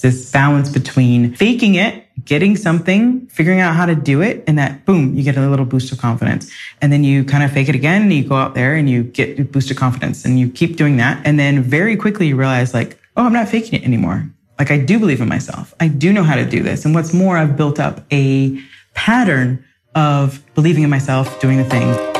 this 0.00 0.30
balance 0.30 0.68
between 0.68 1.34
faking 1.34 1.76
it, 1.76 2.06
getting 2.24 2.56
something, 2.56 3.26
figuring 3.28 3.60
out 3.60 3.74
how 3.74 3.86
to 3.86 3.94
do 3.94 4.22
it, 4.22 4.44
and 4.46 4.58
that 4.58 4.84
boom, 4.84 5.14
you 5.14 5.22
get 5.22 5.36
a 5.36 5.48
little 5.48 5.64
boost 5.64 5.92
of 5.92 5.98
confidence. 5.98 6.50
And 6.80 6.92
then 6.92 7.04
you 7.04 7.24
kind 7.24 7.44
of 7.44 7.52
fake 7.52 7.68
it 7.68 7.74
again 7.74 8.02
and 8.02 8.12
you 8.12 8.24
go 8.24 8.36
out 8.36 8.54
there 8.54 8.74
and 8.74 8.88
you 8.88 9.04
get 9.04 9.38
a 9.38 9.44
boost 9.44 9.70
of 9.70 9.76
confidence 9.76 10.24
and 10.24 10.38
you 10.38 10.50
keep 10.50 10.76
doing 10.76 10.96
that. 10.98 11.24
And 11.24 11.38
then 11.38 11.62
very 11.62 11.96
quickly 11.96 12.28
you 12.28 12.36
realize 12.36 12.74
like, 12.74 12.98
oh, 13.16 13.24
I'm 13.24 13.32
not 13.32 13.48
faking 13.48 13.80
it 13.80 13.84
anymore. 13.84 14.28
Like 14.58 14.70
I 14.70 14.78
do 14.78 14.98
believe 14.98 15.20
in 15.20 15.28
myself. 15.28 15.74
I 15.80 15.88
do 15.88 16.12
know 16.12 16.22
how 16.22 16.36
to 16.36 16.44
do 16.44 16.62
this. 16.62 16.84
And 16.84 16.94
what's 16.94 17.12
more, 17.12 17.36
I've 17.36 17.56
built 17.56 17.80
up 17.80 18.04
a 18.12 18.60
pattern 18.94 19.64
of 19.94 20.42
believing 20.54 20.82
in 20.82 20.90
myself, 20.90 21.40
doing 21.40 21.58
the 21.58 21.64
thing. 21.64 22.13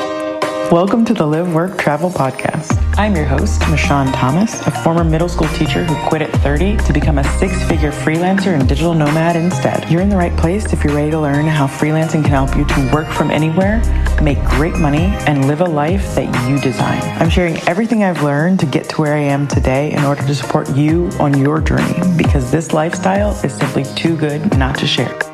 Welcome 0.71 1.05
to 1.05 1.13
the 1.13 1.25
Live, 1.25 1.53
Work, 1.53 1.77
Travel 1.77 2.09
podcast. 2.09 2.75
I'm 2.97 3.15
your 3.15 3.25
host, 3.25 3.61
Michonne 3.61 4.11
Thomas, 4.13 4.65
a 4.65 4.71
former 4.71 5.03
middle 5.03 5.29
school 5.29 5.47
teacher 5.49 5.83
who 5.83 6.09
quit 6.09 6.23
at 6.23 6.31
30 6.41 6.77
to 6.77 6.91
become 6.91 7.19
a 7.19 7.23
six 7.37 7.61
figure 7.65 7.91
freelancer 7.91 8.59
and 8.59 8.67
digital 8.67 8.95
nomad 8.95 9.35
instead. 9.35 9.89
You're 9.91 10.01
in 10.01 10.09
the 10.09 10.17
right 10.17 10.35
place 10.37 10.73
if 10.73 10.83
you're 10.83 10.95
ready 10.95 11.11
to 11.11 11.19
learn 11.19 11.45
how 11.45 11.67
freelancing 11.67 12.23
can 12.23 12.31
help 12.31 12.57
you 12.57 12.65
to 12.65 12.91
work 12.91 13.07
from 13.07 13.29
anywhere, 13.29 13.79
make 14.23 14.43
great 14.45 14.75
money, 14.75 15.05
and 15.27 15.47
live 15.47 15.61
a 15.61 15.65
life 15.65 16.15
that 16.15 16.49
you 16.49 16.59
design. 16.59 17.01
I'm 17.21 17.29
sharing 17.29 17.57
everything 17.69 18.03
I've 18.03 18.23
learned 18.23 18.59
to 18.61 18.65
get 18.65 18.89
to 18.89 19.01
where 19.01 19.13
I 19.13 19.21
am 19.21 19.47
today 19.47 19.93
in 19.93 20.03
order 20.03 20.25
to 20.25 20.33
support 20.33 20.75
you 20.75 21.09
on 21.19 21.37
your 21.37 21.61
journey 21.61 22.17
because 22.17 22.51
this 22.51 22.73
lifestyle 22.73 23.31
is 23.45 23.53
simply 23.53 23.83
too 23.95 24.17
good 24.17 24.57
not 24.57 24.77
to 24.79 24.87
share. 24.87 25.24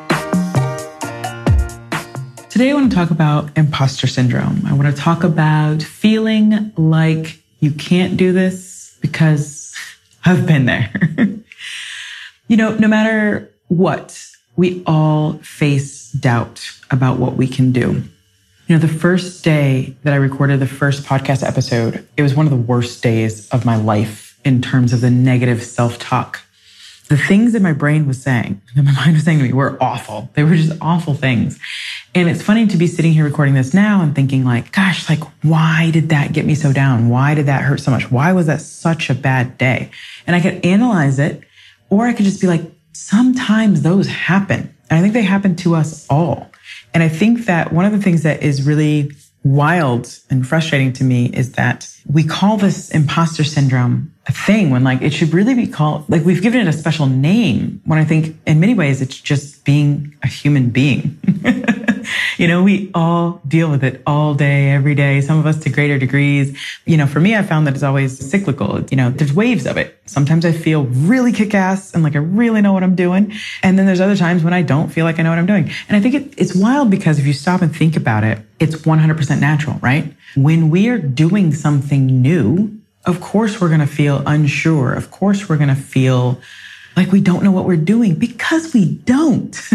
Today, 2.52 2.70
I 2.70 2.74
want 2.74 2.90
to 2.90 2.94
talk 2.94 3.10
about 3.10 3.48
imposter 3.56 4.06
syndrome. 4.06 4.66
I 4.66 4.74
want 4.74 4.94
to 4.94 5.02
talk 5.02 5.24
about 5.24 5.82
feeling 5.82 6.70
like 6.76 7.38
you 7.60 7.70
can't 7.70 8.18
do 8.18 8.34
this 8.34 8.94
because 9.00 9.74
I've 10.26 10.46
been 10.46 10.66
there. 10.66 10.92
you 12.48 12.58
know, 12.58 12.74
no 12.76 12.88
matter 12.88 13.50
what, 13.68 14.22
we 14.54 14.82
all 14.84 15.38
face 15.38 16.12
doubt 16.12 16.62
about 16.90 17.18
what 17.18 17.36
we 17.36 17.48
can 17.48 17.72
do. 17.72 18.02
You 18.66 18.76
know, 18.76 18.78
the 18.78 18.86
first 18.86 19.42
day 19.42 19.96
that 20.02 20.12
I 20.12 20.16
recorded 20.16 20.60
the 20.60 20.66
first 20.66 21.04
podcast 21.04 21.42
episode, 21.42 22.06
it 22.18 22.22
was 22.22 22.34
one 22.34 22.44
of 22.44 22.50
the 22.50 22.56
worst 22.58 23.02
days 23.02 23.48
of 23.48 23.64
my 23.64 23.76
life 23.76 24.38
in 24.44 24.60
terms 24.60 24.92
of 24.92 25.00
the 25.00 25.10
negative 25.10 25.64
self 25.64 25.98
talk. 25.98 26.42
The 27.08 27.16
things 27.16 27.52
that 27.52 27.62
my 27.62 27.72
brain 27.72 28.06
was 28.06 28.22
saying, 28.22 28.62
that 28.74 28.82
my 28.84 28.92
mind 28.92 29.14
was 29.14 29.24
saying 29.24 29.38
to 29.38 29.44
me 29.44 29.52
were 29.52 29.76
awful. 29.82 30.30
They 30.34 30.44
were 30.44 30.54
just 30.54 30.78
awful 30.80 31.14
things. 31.14 31.58
And 32.14 32.28
it's 32.28 32.42
funny 32.42 32.66
to 32.66 32.76
be 32.76 32.86
sitting 32.86 33.12
here 33.12 33.24
recording 33.24 33.54
this 33.54 33.72
now 33.72 34.02
and 34.02 34.14
thinking 34.14 34.44
like, 34.44 34.72
gosh, 34.72 35.08
like, 35.08 35.20
why 35.42 35.90
did 35.92 36.10
that 36.10 36.32
get 36.32 36.44
me 36.44 36.54
so 36.54 36.72
down? 36.72 37.08
Why 37.08 37.34
did 37.34 37.46
that 37.46 37.62
hurt 37.62 37.80
so 37.80 37.90
much? 37.90 38.10
Why 38.10 38.32
was 38.32 38.46
that 38.46 38.60
such 38.60 39.08
a 39.08 39.14
bad 39.14 39.56
day? 39.56 39.90
And 40.26 40.36
I 40.36 40.40
could 40.40 40.64
analyze 40.64 41.18
it, 41.18 41.42
or 41.88 42.06
I 42.06 42.12
could 42.12 42.24
just 42.24 42.40
be 42.40 42.46
like, 42.46 42.62
sometimes 42.92 43.82
those 43.82 44.06
happen. 44.06 44.74
And 44.90 44.98
I 44.98 45.00
think 45.00 45.14
they 45.14 45.22
happen 45.22 45.56
to 45.56 45.74
us 45.74 46.06
all. 46.10 46.50
And 46.92 47.02
I 47.02 47.08
think 47.08 47.46
that 47.46 47.72
one 47.72 47.86
of 47.86 47.92
the 47.92 48.02
things 48.02 48.22
that 48.22 48.42
is 48.42 48.66
really 48.66 49.10
wild 49.44 50.18
and 50.30 50.46
frustrating 50.46 50.92
to 50.94 51.04
me 51.04 51.26
is 51.26 51.52
that 51.52 51.88
we 52.06 52.24
call 52.24 52.56
this 52.56 52.90
imposter 52.90 53.44
syndrome 53.44 54.11
thing 54.30 54.70
when 54.70 54.84
like 54.84 55.02
it 55.02 55.12
should 55.12 55.34
really 55.34 55.54
be 55.54 55.66
called 55.66 56.08
like 56.08 56.24
we've 56.24 56.42
given 56.42 56.60
it 56.60 56.68
a 56.68 56.72
special 56.72 57.06
name 57.06 57.82
when 57.86 57.98
I 57.98 58.04
think 58.04 58.36
in 58.46 58.60
many 58.60 58.72
ways 58.72 59.02
it's 59.02 59.20
just 59.20 59.64
being 59.64 60.16
a 60.22 60.28
human 60.28 60.70
being. 60.70 61.18
you 62.38 62.48
know, 62.48 62.62
we 62.62 62.90
all 62.94 63.40
deal 63.46 63.70
with 63.70 63.84
it 63.84 64.02
all 64.06 64.34
day, 64.34 64.70
every 64.70 64.94
day, 64.94 65.20
some 65.20 65.38
of 65.38 65.46
us 65.46 65.58
to 65.60 65.70
greater 65.70 65.98
degrees. 65.98 66.58
You 66.84 66.96
know, 66.96 67.06
for 67.06 67.20
me, 67.20 67.36
I 67.36 67.42
found 67.42 67.66
that 67.66 67.74
it's 67.74 67.82
always 67.82 68.18
cyclical. 68.18 68.82
You 68.90 68.96
know, 68.96 69.10
there's 69.10 69.32
waves 69.32 69.66
of 69.66 69.76
it. 69.76 69.98
Sometimes 70.06 70.44
I 70.44 70.52
feel 70.52 70.84
really 70.84 71.32
kick 71.32 71.54
ass 71.54 71.92
and 71.94 72.02
like 72.02 72.14
I 72.14 72.18
really 72.18 72.60
know 72.60 72.72
what 72.72 72.82
I'm 72.82 72.94
doing. 72.94 73.32
And 73.62 73.78
then 73.78 73.86
there's 73.86 74.00
other 74.00 74.16
times 74.16 74.44
when 74.44 74.52
I 74.52 74.62
don't 74.62 74.88
feel 74.88 75.04
like 75.04 75.18
I 75.18 75.22
know 75.22 75.30
what 75.30 75.38
I'm 75.38 75.46
doing. 75.46 75.70
And 75.88 75.96
I 75.96 76.00
think 76.00 76.14
it, 76.14 76.34
it's 76.36 76.54
wild 76.54 76.90
because 76.90 77.18
if 77.18 77.26
you 77.26 77.32
stop 77.32 77.62
and 77.62 77.74
think 77.74 77.96
about 77.96 78.24
it, 78.24 78.38
it's 78.60 78.76
100% 78.76 79.40
natural, 79.40 79.78
right? 79.80 80.12
When 80.36 80.70
we 80.70 80.88
are 80.88 80.98
doing 80.98 81.52
something 81.52 82.22
new, 82.22 82.81
of 83.04 83.20
course 83.20 83.60
we're 83.60 83.68
going 83.68 83.80
to 83.80 83.86
feel 83.86 84.22
unsure. 84.26 84.92
Of 84.92 85.10
course 85.10 85.48
we're 85.48 85.56
going 85.56 85.68
to 85.68 85.74
feel 85.74 86.40
like 86.96 87.10
we 87.10 87.20
don't 87.20 87.42
know 87.42 87.52
what 87.52 87.64
we're 87.64 87.76
doing 87.76 88.14
because 88.14 88.74
we 88.74 88.96
don't. 88.96 89.56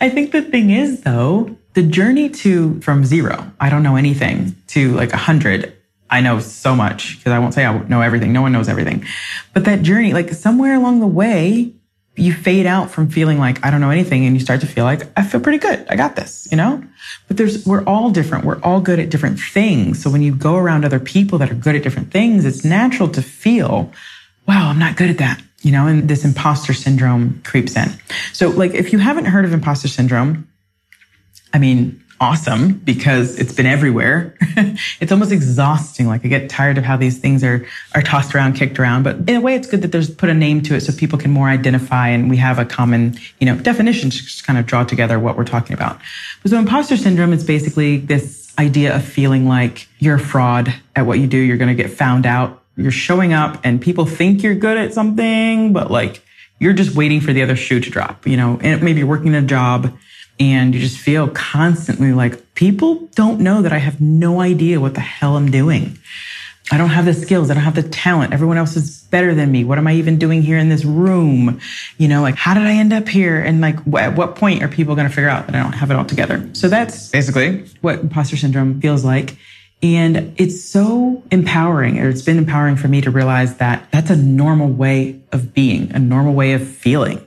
I 0.00 0.08
think 0.10 0.32
the 0.32 0.42
thing 0.42 0.70
is 0.70 1.02
though, 1.02 1.56
the 1.74 1.82
journey 1.82 2.28
to 2.28 2.80
from 2.80 3.04
zero, 3.04 3.50
I 3.60 3.70
don't 3.70 3.82
know 3.82 3.96
anything 3.96 4.56
to 4.68 4.92
like 4.92 5.12
a 5.12 5.16
hundred. 5.18 5.74
I 6.10 6.20
know 6.20 6.40
so 6.40 6.76
much 6.76 7.16
because 7.16 7.32
I 7.32 7.38
won't 7.38 7.54
say 7.54 7.64
I 7.64 7.78
know 7.84 8.02
everything. 8.02 8.32
No 8.32 8.42
one 8.42 8.52
knows 8.52 8.68
everything, 8.68 9.06
but 9.54 9.64
that 9.64 9.82
journey, 9.82 10.12
like 10.12 10.30
somewhere 10.30 10.74
along 10.74 11.00
the 11.00 11.06
way, 11.06 11.72
you 12.14 12.32
fade 12.32 12.66
out 12.66 12.90
from 12.90 13.08
feeling 13.08 13.38
like 13.38 13.64
I 13.64 13.70
don't 13.70 13.80
know 13.80 13.90
anything 13.90 14.26
and 14.26 14.34
you 14.34 14.40
start 14.40 14.60
to 14.60 14.66
feel 14.66 14.84
like 14.84 15.06
I 15.16 15.22
feel 15.22 15.40
pretty 15.40 15.58
good. 15.58 15.86
I 15.88 15.96
got 15.96 16.14
this, 16.14 16.46
you 16.50 16.56
know? 16.56 16.82
But 17.26 17.38
there's, 17.38 17.64
we're 17.66 17.84
all 17.84 18.10
different. 18.10 18.44
We're 18.44 18.60
all 18.60 18.80
good 18.80 18.98
at 18.98 19.08
different 19.08 19.40
things. 19.40 20.02
So 20.02 20.10
when 20.10 20.22
you 20.22 20.34
go 20.34 20.56
around 20.56 20.84
other 20.84 21.00
people 21.00 21.38
that 21.38 21.50
are 21.50 21.54
good 21.54 21.74
at 21.74 21.82
different 21.82 22.10
things, 22.10 22.44
it's 22.44 22.64
natural 22.64 23.08
to 23.10 23.22
feel, 23.22 23.90
wow, 24.46 24.68
I'm 24.68 24.78
not 24.78 24.96
good 24.96 25.10
at 25.10 25.18
that 25.18 25.42
you 25.62 25.70
know, 25.70 25.86
and 25.86 26.08
this 26.08 26.24
imposter 26.24 26.72
syndrome 26.72 27.40
creeps 27.44 27.76
in. 27.76 27.88
So, 28.32 28.48
like, 28.48 28.74
if 28.74 28.92
you 28.92 28.98
haven't 28.98 29.26
heard 29.26 29.44
of 29.44 29.52
imposter 29.52 29.88
syndrome, 29.88 30.48
I 31.54 31.58
mean, 31.58 32.02
awesome 32.22 32.74
because 32.74 33.36
it's 33.36 33.52
been 33.52 33.66
everywhere. 33.66 34.36
it's 35.00 35.10
almost 35.10 35.32
exhausting. 35.32 36.06
Like 36.06 36.24
I 36.24 36.28
get 36.28 36.48
tired 36.48 36.78
of 36.78 36.84
how 36.84 36.96
these 36.96 37.18
things 37.18 37.42
are 37.42 37.66
are 37.96 38.02
tossed 38.02 38.32
around, 38.32 38.54
kicked 38.54 38.78
around. 38.78 39.02
But 39.02 39.16
in 39.28 39.34
a 39.34 39.40
way, 39.40 39.56
it's 39.56 39.66
good 39.66 39.82
that 39.82 39.90
there's 39.90 40.08
put 40.08 40.30
a 40.30 40.34
name 40.34 40.62
to 40.62 40.76
it 40.76 40.82
so 40.82 40.92
people 40.92 41.18
can 41.18 41.32
more 41.32 41.48
identify 41.48 42.08
and 42.08 42.30
we 42.30 42.36
have 42.36 42.60
a 42.60 42.64
common, 42.64 43.18
you 43.40 43.46
know, 43.46 43.56
definition 43.56 44.10
to 44.10 44.16
just 44.16 44.46
kind 44.46 44.56
of 44.56 44.66
draw 44.66 44.84
together 44.84 45.18
what 45.18 45.36
we're 45.36 45.44
talking 45.44 45.74
about. 45.74 46.00
So 46.46 46.56
imposter 46.56 46.96
syndrome 46.96 47.32
is 47.32 47.42
basically 47.44 47.96
this 47.96 48.54
idea 48.56 48.94
of 48.94 49.04
feeling 49.04 49.48
like 49.48 49.88
you're 49.98 50.16
a 50.16 50.20
fraud 50.20 50.72
at 50.94 51.06
what 51.06 51.18
you 51.18 51.26
do. 51.26 51.38
You're 51.38 51.56
going 51.56 51.76
to 51.76 51.82
get 51.82 51.90
found 51.90 52.24
out 52.24 52.62
you're 52.76 52.92
showing 52.92 53.32
up 53.32 53.60
and 53.64 53.82
people 53.82 54.06
think 54.06 54.44
you're 54.44 54.54
good 54.54 54.78
at 54.78 54.94
something, 54.94 55.72
but 55.72 55.90
like 55.90 56.22
you're 56.60 56.72
just 56.72 56.94
waiting 56.94 57.20
for 57.20 57.32
the 57.32 57.42
other 57.42 57.56
shoe 57.56 57.80
to 57.80 57.90
drop, 57.90 58.28
you 58.28 58.36
know, 58.36 58.60
and 58.62 58.80
maybe 58.80 59.00
you're 59.00 59.08
working 59.08 59.34
a 59.34 59.42
job 59.42 59.92
and 60.38 60.74
you 60.74 60.80
just 60.80 60.98
feel 60.98 61.28
constantly 61.28 62.12
like 62.12 62.54
people 62.54 63.08
don't 63.14 63.40
know 63.40 63.62
that 63.62 63.72
I 63.72 63.78
have 63.78 64.00
no 64.00 64.40
idea 64.40 64.80
what 64.80 64.94
the 64.94 65.00
hell 65.00 65.36
I'm 65.36 65.50
doing. 65.50 65.98
I 66.70 66.78
don't 66.78 66.90
have 66.90 67.04
the 67.04 67.12
skills. 67.12 67.50
I 67.50 67.54
don't 67.54 67.64
have 67.64 67.74
the 67.74 67.82
talent. 67.82 68.32
Everyone 68.32 68.56
else 68.56 68.76
is 68.76 69.02
better 69.10 69.34
than 69.34 69.52
me. 69.52 69.62
What 69.64 69.78
am 69.78 69.86
I 69.86 69.94
even 69.94 70.18
doing 70.18 70.42
here 70.42 70.56
in 70.56 70.68
this 70.68 70.84
room? 70.84 71.60
You 71.98 72.08
know, 72.08 72.22
like, 72.22 72.36
how 72.36 72.54
did 72.54 72.62
I 72.62 72.72
end 72.72 72.92
up 72.92 73.08
here? 73.08 73.40
And 73.40 73.60
like, 73.60 73.76
at 73.94 74.16
what 74.16 74.36
point 74.36 74.62
are 74.62 74.68
people 74.68 74.94
going 74.94 75.08
to 75.08 75.14
figure 75.14 75.28
out 75.28 75.46
that 75.46 75.54
I 75.54 75.62
don't 75.62 75.72
have 75.72 75.90
it 75.90 75.96
all 75.96 76.04
together? 76.04 76.48
So 76.54 76.68
that's 76.68 77.10
basically 77.10 77.66
what 77.82 77.98
imposter 77.98 78.36
syndrome 78.36 78.80
feels 78.80 79.04
like. 79.04 79.36
And 79.82 80.32
it's 80.36 80.64
so 80.64 81.22
empowering, 81.32 81.98
or 81.98 82.08
it's 82.08 82.22
been 82.22 82.38
empowering 82.38 82.76
for 82.76 82.86
me 82.86 83.00
to 83.00 83.10
realize 83.10 83.56
that 83.56 83.90
that's 83.90 84.10
a 84.10 84.16
normal 84.16 84.68
way 84.68 85.20
of 85.32 85.52
being, 85.52 85.90
a 85.92 85.98
normal 85.98 86.34
way 86.34 86.52
of 86.52 86.66
feeling. 86.66 87.20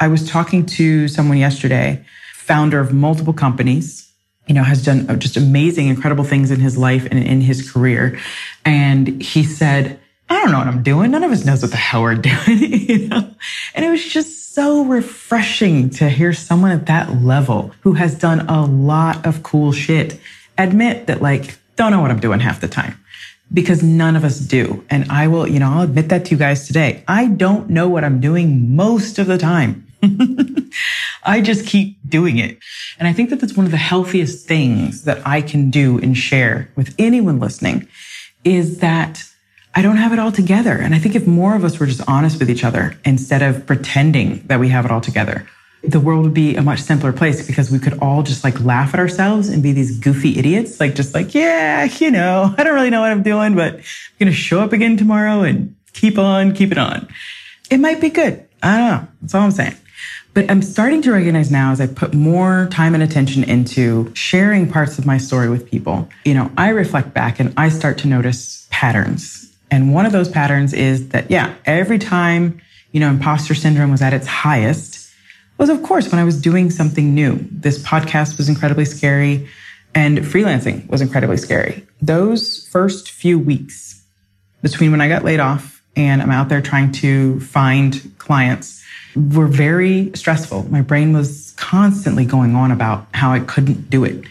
I 0.00 0.08
was 0.08 0.28
talking 0.28 0.66
to 0.66 1.06
someone 1.06 1.38
yesterday, 1.38 2.04
founder 2.52 2.80
of 2.80 2.92
multiple 2.92 3.32
companies, 3.32 4.12
you 4.46 4.54
know, 4.54 4.62
has 4.62 4.84
done 4.84 5.18
just 5.18 5.38
amazing, 5.38 5.88
incredible 5.88 6.22
things 6.22 6.50
in 6.50 6.60
his 6.60 6.76
life 6.76 7.06
and 7.10 7.18
in 7.18 7.40
his 7.40 7.72
career. 7.72 8.20
And 8.62 9.22
he 9.22 9.42
said, 9.42 9.98
I 10.28 10.34
don't 10.38 10.52
know 10.52 10.58
what 10.58 10.66
I'm 10.66 10.82
doing. 10.82 11.12
None 11.12 11.24
of 11.24 11.30
us 11.30 11.46
knows 11.46 11.62
what 11.62 11.70
the 11.70 11.78
hell 11.78 12.02
we're 12.02 12.14
doing, 12.30 12.58
you 12.90 13.08
know? 13.08 13.34
And 13.74 13.86
it 13.86 13.88
was 13.88 14.04
just 14.04 14.54
so 14.54 14.84
refreshing 14.84 15.88
to 15.90 16.10
hear 16.10 16.34
someone 16.34 16.72
at 16.72 16.84
that 16.88 17.22
level 17.22 17.72
who 17.80 17.94
has 17.94 18.18
done 18.18 18.40
a 18.50 18.66
lot 18.66 19.24
of 19.24 19.42
cool 19.42 19.72
shit 19.72 20.20
admit 20.58 21.06
that 21.06 21.22
like 21.22 21.56
don't 21.76 21.90
know 21.90 22.02
what 22.02 22.10
I'm 22.10 22.20
doing 22.20 22.40
half 22.40 22.60
the 22.60 22.68
time 22.68 23.02
because 23.50 23.82
none 23.82 24.14
of 24.14 24.24
us 24.24 24.38
do. 24.38 24.84
And 24.90 25.10
I 25.10 25.26
will, 25.26 25.48
you 25.48 25.58
know, 25.58 25.70
I'll 25.70 25.82
admit 25.84 26.10
that 26.10 26.26
to 26.26 26.32
you 26.32 26.36
guys 26.36 26.66
today. 26.66 27.02
I 27.08 27.28
don't 27.28 27.70
know 27.70 27.88
what 27.88 28.04
I'm 28.04 28.20
doing 28.20 28.76
most 28.76 29.18
of 29.18 29.26
the 29.26 29.38
time. 29.38 29.81
I 31.24 31.40
just 31.40 31.66
keep 31.66 31.98
doing 32.08 32.38
it. 32.38 32.58
And 32.98 33.06
I 33.06 33.12
think 33.12 33.30
that 33.30 33.40
that's 33.40 33.56
one 33.56 33.66
of 33.66 33.72
the 33.72 33.78
healthiest 33.78 34.46
things 34.46 35.04
that 35.04 35.26
I 35.26 35.42
can 35.42 35.70
do 35.70 35.98
and 35.98 36.16
share 36.16 36.70
with 36.76 36.94
anyone 36.98 37.38
listening 37.38 37.88
is 38.44 38.78
that 38.78 39.24
I 39.74 39.82
don't 39.82 39.96
have 39.96 40.12
it 40.12 40.18
all 40.18 40.32
together. 40.32 40.76
And 40.76 40.94
I 40.94 40.98
think 40.98 41.14
if 41.14 41.26
more 41.26 41.54
of 41.54 41.64
us 41.64 41.78
were 41.78 41.86
just 41.86 42.02
honest 42.08 42.38
with 42.38 42.50
each 42.50 42.64
other 42.64 42.96
instead 43.04 43.42
of 43.42 43.66
pretending 43.66 44.42
that 44.46 44.60
we 44.60 44.68
have 44.68 44.84
it 44.84 44.90
all 44.90 45.00
together, 45.00 45.48
the 45.82 45.98
world 45.98 46.24
would 46.24 46.34
be 46.34 46.56
a 46.56 46.62
much 46.62 46.80
simpler 46.80 47.12
place 47.12 47.46
because 47.46 47.70
we 47.70 47.78
could 47.78 47.98
all 47.98 48.22
just 48.22 48.44
like 48.44 48.60
laugh 48.60 48.94
at 48.94 49.00
ourselves 49.00 49.48
and 49.48 49.62
be 49.62 49.72
these 49.72 49.98
goofy 49.98 50.38
idiots. 50.38 50.78
Like, 50.78 50.94
just 50.94 51.14
like, 51.14 51.34
yeah, 51.34 51.84
you 51.84 52.10
know, 52.10 52.54
I 52.58 52.64
don't 52.64 52.74
really 52.74 52.90
know 52.90 53.00
what 53.00 53.10
I'm 53.10 53.22
doing, 53.22 53.54
but 53.54 53.74
I'm 53.74 53.82
going 54.18 54.30
to 54.30 54.32
show 54.32 54.60
up 54.60 54.72
again 54.72 54.96
tomorrow 54.96 55.40
and 55.40 55.74
keep 55.92 56.18
on, 56.18 56.52
keep 56.52 56.70
it 56.70 56.78
on. 56.78 57.08
It 57.70 57.78
might 57.78 58.00
be 58.00 58.10
good. 58.10 58.46
I 58.62 58.76
don't 58.76 58.88
know. 58.88 59.08
That's 59.22 59.34
all 59.34 59.42
I'm 59.42 59.50
saying. 59.50 59.76
But 60.34 60.50
I'm 60.50 60.62
starting 60.62 61.02
to 61.02 61.12
recognize 61.12 61.50
now 61.50 61.72
as 61.72 61.80
I 61.80 61.86
put 61.86 62.14
more 62.14 62.68
time 62.70 62.94
and 62.94 63.02
attention 63.02 63.44
into 63.44 64.12
sharing 64.14 64.70
parts 64.70 64.98
of 64.98 65.04
my 65.04 65.18
story 65.18 65.50
with 65.50 65.70
people, 65.70 66.08
you 66.24 66.34
know, 66.34 66.50
I 66.56 66.70
reflect 66.70 67.12
back 67.12 67.38
and 67.38 67.52
I 67.56 67.68
start 67.68 67.98
to 67.98 68.08
notice 68.08 68.66
patterns. 68.70 69.54
And 69.70 69.92
one 69.92 70.06
of 70.06 70.12
those 70.12 70.28
patterns 70.28 70.72
is 70.72 71.10
that, 71.10 71.30
yeah, 71.30 71.54
every 71.66 71.98
time 71.98 72.60
you 72.92 73.00
know, 73.00 73.08
imposter 73.08 73.54
syndrome 73.54 73.90
was 73.90 74.02
at 74.02 74.12
its 74.12 74.26
highest 74.26 75.10
was, 75.58 75.68
of 75.68 75.82
course, 75.82 76.10
when 76.10 76.20
I 76.20 76.24
was 76.24 76.40
doing 76.40 76.70
something 76.70 77.14
new. 77.14 77.38
This 77.50 77.78
podcast 77.82 78.36
was 78.36 78.48
incredibly 78.48 78.84
scary 78.84 79.48
and 79.94 80.18
freelancing 80.18 80.88
was 80.88 81.00
incredibly 81.00 81.36
scary. 81.36 81.86
Those 82.00 82.66
first 82.68 83.10
few 83.10 83.38
weeks 83.38 84.02
between 84.62 84.90
when 84.90 85.00
I 85.00 85.08
got 85.08 85.24
laid 85.24 85.40
off 85.40 85.82
and 85.96 86.22
I'm 86.22 86.30
out 86.30 86.48
there 86.48 86.62
trying 86.62 86.92
to 86.92 87.40
find 87.40 88.12
clients 88.18 88.81
were 89.14 89.46
very 89.46 90.10
stressful. 90.14 90.70
My 90.70 90.82
brain 90.82 91.12
was 91.12 91.52
constantly 91.56 92.24
going 92.24 92.54
on 92.54 92.70
about 92.70 93.06
how 93.12 93.32
I 93.32 93.40
couldn't 93.40 93.90
do 93.90 94.04
it. 94.04 94.24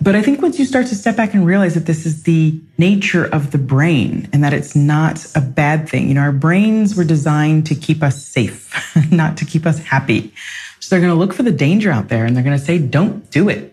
But 0.00 0.14
I 0.14 0.22
think 0.22 0.42
once 0.42 0.58
you 0.58 0.66
start 0.66 0.86
to 0.88 0.94
step 0.94 1.16
back 1.16 1.32
and 1.32 1.46
realize 1.46 1.74
that 1.74 1.86
this 1.86 2.04
is 2.04 2.24
the 2.24 2.60
nature 2.76 3.24
of 3.24 3.50
the 3.50 3.58
brain 3.58 4.28
and 4.32 4.44
that 4.44 4.52
it's 4.52 4.76
not 4.76 5.24
a 5.34 5.40
bad 5.40 5.88
thing, 5.88 6.08
you 6.08 6.14
know, 6.14 6.20
our 6.20 6.32
brains 6.32 6.94
were 6.94 7.04
designed 7.04 7.66
to 7.66 7.74
keep 7.74 8.02
us 8.02 8.22
safe, 8.22 8.94
not 9.10 9.38
to 9.38 9.46
keep 9.46 9.64
us 9.64 9.78
happy. 9.78 10.34
So 10.80 10.90
they're 10.90 11.00
going 11.00 11.12
to 11.12 11.18
look 11.18 11.32
for 11.32 11.42
the 11.42 11.50
danger 11.50 11.90
out 11.90 12.08
there 12.08 12.26
and 12.26 12.36
they're 12.36 12.44
going 12.44 12.58
to 12.58 12.64
say, 12.64 12.78
don't 12.78 13.30
do 13.30 13.48
it. 13.48 13.72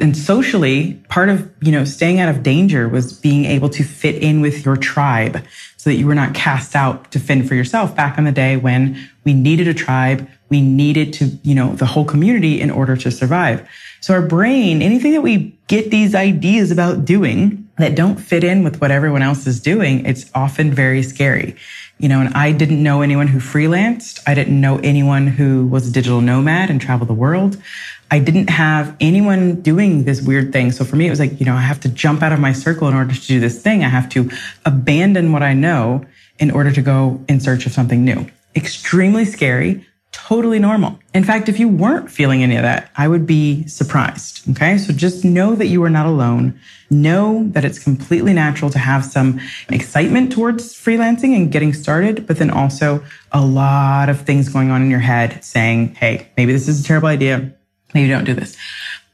And 0.00 0.16
socially, 0.16 0.94
part 1.10 1.28
of, 1.28 1.50
you 1.60 1.72
know, 1.72 1.84
staying 1.84 2.20
out 2.20 2.30
of 2.30 2.42
danger 2.42 2.88
was 2.88 3.12
being 3.12 3.44
able 3.44 3.68
to 3.68 3.84
fit 3.84 4.14
in 4.14 4.40
with 4.40 4.64
your 4.64 4.78
tribe 4.78 5.44
so 5.80 5.88
that 5.88 5.96
you 5.96 6.06
were 6.06 6.14
not 6.14 6.34
cast 6.34 6.76
out 6.76 7.10
to 7.10 7.18
fend 7.18 7.48
for 7.48 7.54
yourself 7.54 7.96
back 7.96 8.18
in 8.18 8.24
the 8.24 8.32
day 8.32 8.54
when 8.54 9.08
we 9.24 9.32
needed 9.32 9.66
a 9.66 9.72
tribe. 9.72 10.28
We 10.50 10.60
needed 10.60 11.14
to, 11.14 11.38
you 11.42 11.54
know, 11.54 11.74
the 11.74 11.86
whole 11.86 12.04
community 12.04 12.60
in 12.60 12.70
order 12.70 12.98
to 12.98 13.10
survive. 13.10 13.66
So 14.02 14.12
our 14.12 14.20
brain, 14.20 14.82
anything 14.82 15.12
that 15.12 15.22
we 15.22 15.56
get 15.68 15.90
these 15.90 16.14
ideas 16.14 16.70
about 16.70 17.06
doing 17.06 17.66
that 17.78 17.94
don't 17.94 18.16
fit 18.16 18.44
in 18.44 18.62
with 18.62 18.82
what 18.82 18.90
everyone 18.90 19.22
else 19.22 19.46
is 19.46 19.58
doing, 19.58 20.04
it's 20.04 20.30
often 20.34 20.70
very 20.70 21.02
scary. 21.02 21.56
You 21.96 22.10
know, 22.10 22.20
and 22.20 22.34
I 22.34 22.52
didn't 22.52 22.82
know 22.82 23.00
anyone 23.00 23.28
who 23.28 23.38
freelanced. 23.38 24.20
I 24.26 24.34
didn't 24.34 24.60
know 24.60 24.80
anyone 24.80 25.28
who 25.28 25.66
was 25.66 25.88
a 25.88 25.92
digital 25.92 26.20
nomad 26.20 26.68
and 26.68 26.78
traveled 26.78 27.08
the 27.08 27.14
world. 27.14 27.56
I 28.10 28.18
didn't 28.18 28.50
have 28.50 28.96
anyone 29.00 29.60
doing 29.60 30.04
this 30.04 30.20
weird 30.20 30.52
thing. 30.52 30.72
So 30.72 30.84
for 30.84 30.96
me, 30.96 31.06
it 31.06 31.10
was 31.10 31.20
like, 31.20 31.38
you 31.38 31.46
know, 31.46 31.54
I 31.54 31.60
have 31.60 31.80
to 31.80 31.88
jump 31.88 32.22
out 32.22 32.32
of 32.32 32.40
my 32.40 32.52
circle 32.52 32.88
in 32.88 32.94
order 32.94 33.14
to 33.14 33.26
do 33.26 33.38
this 33.38 33.62
thing. 33.62 33.84
I 33.84 33.88
have 33.88 34.08
to 34.10 34.30
abandon 34.64 35.32
what 35.32 35.42
I 35.42 35.54
know 35.54 36.04
in 36.38 36.50
order 36.50 36.72
to 36.72 36.82
go 36.82 37.24
in 37.28 37.38
search 37.38 37.66
of 37.66 37.72
something 37.72 38.04
new. 38.04 38.26
Extremely 38.56 39.24
scary, 39.24 39.86
totally 40.10 40.58
normal. 40.58 40.98
In 41.14 41.22
fact, 41.22 41.48
if 41.48 41.60
you 41.60 41.68
weren't 41.68 42.10
feeling 42.10 42.42
any 42.42 42.56
of 42.56 42.62
that, 42.62 42.90
I 42.96 43.06
would 43.06 43.26
be 43.26 43.66
surprised. 43.68 44.48
Okay. 44.50 44.76
So 44.78 44.92
just 44.92 45.24
know 45.24 45.54
that 45.54 45.66
you 45.66 45.82
are 45.84 45.90
not 45.90 46.06
alone. 46.06 46.58
Know 46.90 47.44
that 47.50 47.64
it's 47.64 47.78
completely 47.78 48.32
natural 48.32 48.70
to 48.70 48.78
have 48.78 49.04
some 49.04 49.40
excitement 49.68 50.32
towards 50.32 50.74
freelancing 50.74 51.36
and 51.36 51.52
getting 51.52 51.72
started, 51.72 52.26
but 52.26 52.38
then 52.38 52.50
also 52.50 53.04
a 53.30 53.44
lot 53.44 54.08
of 54.08 54.22
things 54.22 54.48
going 54.48 54.70
on 54.70 54.82
in 54.82 54.90
your 54.90 54.98
head 54.98 55.44
saying, 55.44 55.94
Hey, 55.94 56.28
maybe 56.36 56.52
this 56.52 56.66
is 56.66 56.80
a 56.80 56.84
terrible 56.84 57.08
idea. 57.08 57.54
Maybe 57.94 58.08
don't 58.08 58.24
do 58.24 58.34
this. 58.34 58.56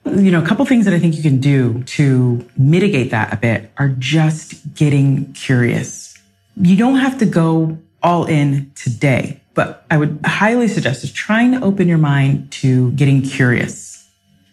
You 0.04 0.30
know, 0.30 0.42
a 0.42 0.46
couple 0.46 0.64
things 0.66 0.84
that 0.84 0.94
I 0.94 0.98
think 0.98 1.16
you 1.16 1.22
can 1.22 1.40
do 1.40 1.82
to 1.82 2.48
mitigate 2.56 3.10
that 3.10 3.32
a 3.32 3.36
bit 3.36 3.72
are 3.76 3.88
just 3.88 4.74
getting 4.74 5.32
curious. 5.32 6.16
You 6.56 6.76
don't 6.76 6.96
have 6.96 7.18
to 7.18 7.26
go 7.26 7.78
all 8.02 8.26
in 8.26 8.70
today 8.76 9.40
but 9.56 9.86
I 9.90 9.96
would 9.96 10.20
highly 10.24 10.68
suggest 10.68 11.02
is 11.02 11.10
trying 11.10 11.50
to 11.52 11.64
open 11.64 11.88
your 11.88 11.98
mind 11.98 12.52
to 12.52 12.92
getting 12.92 13.22
curious. 13.22 13.95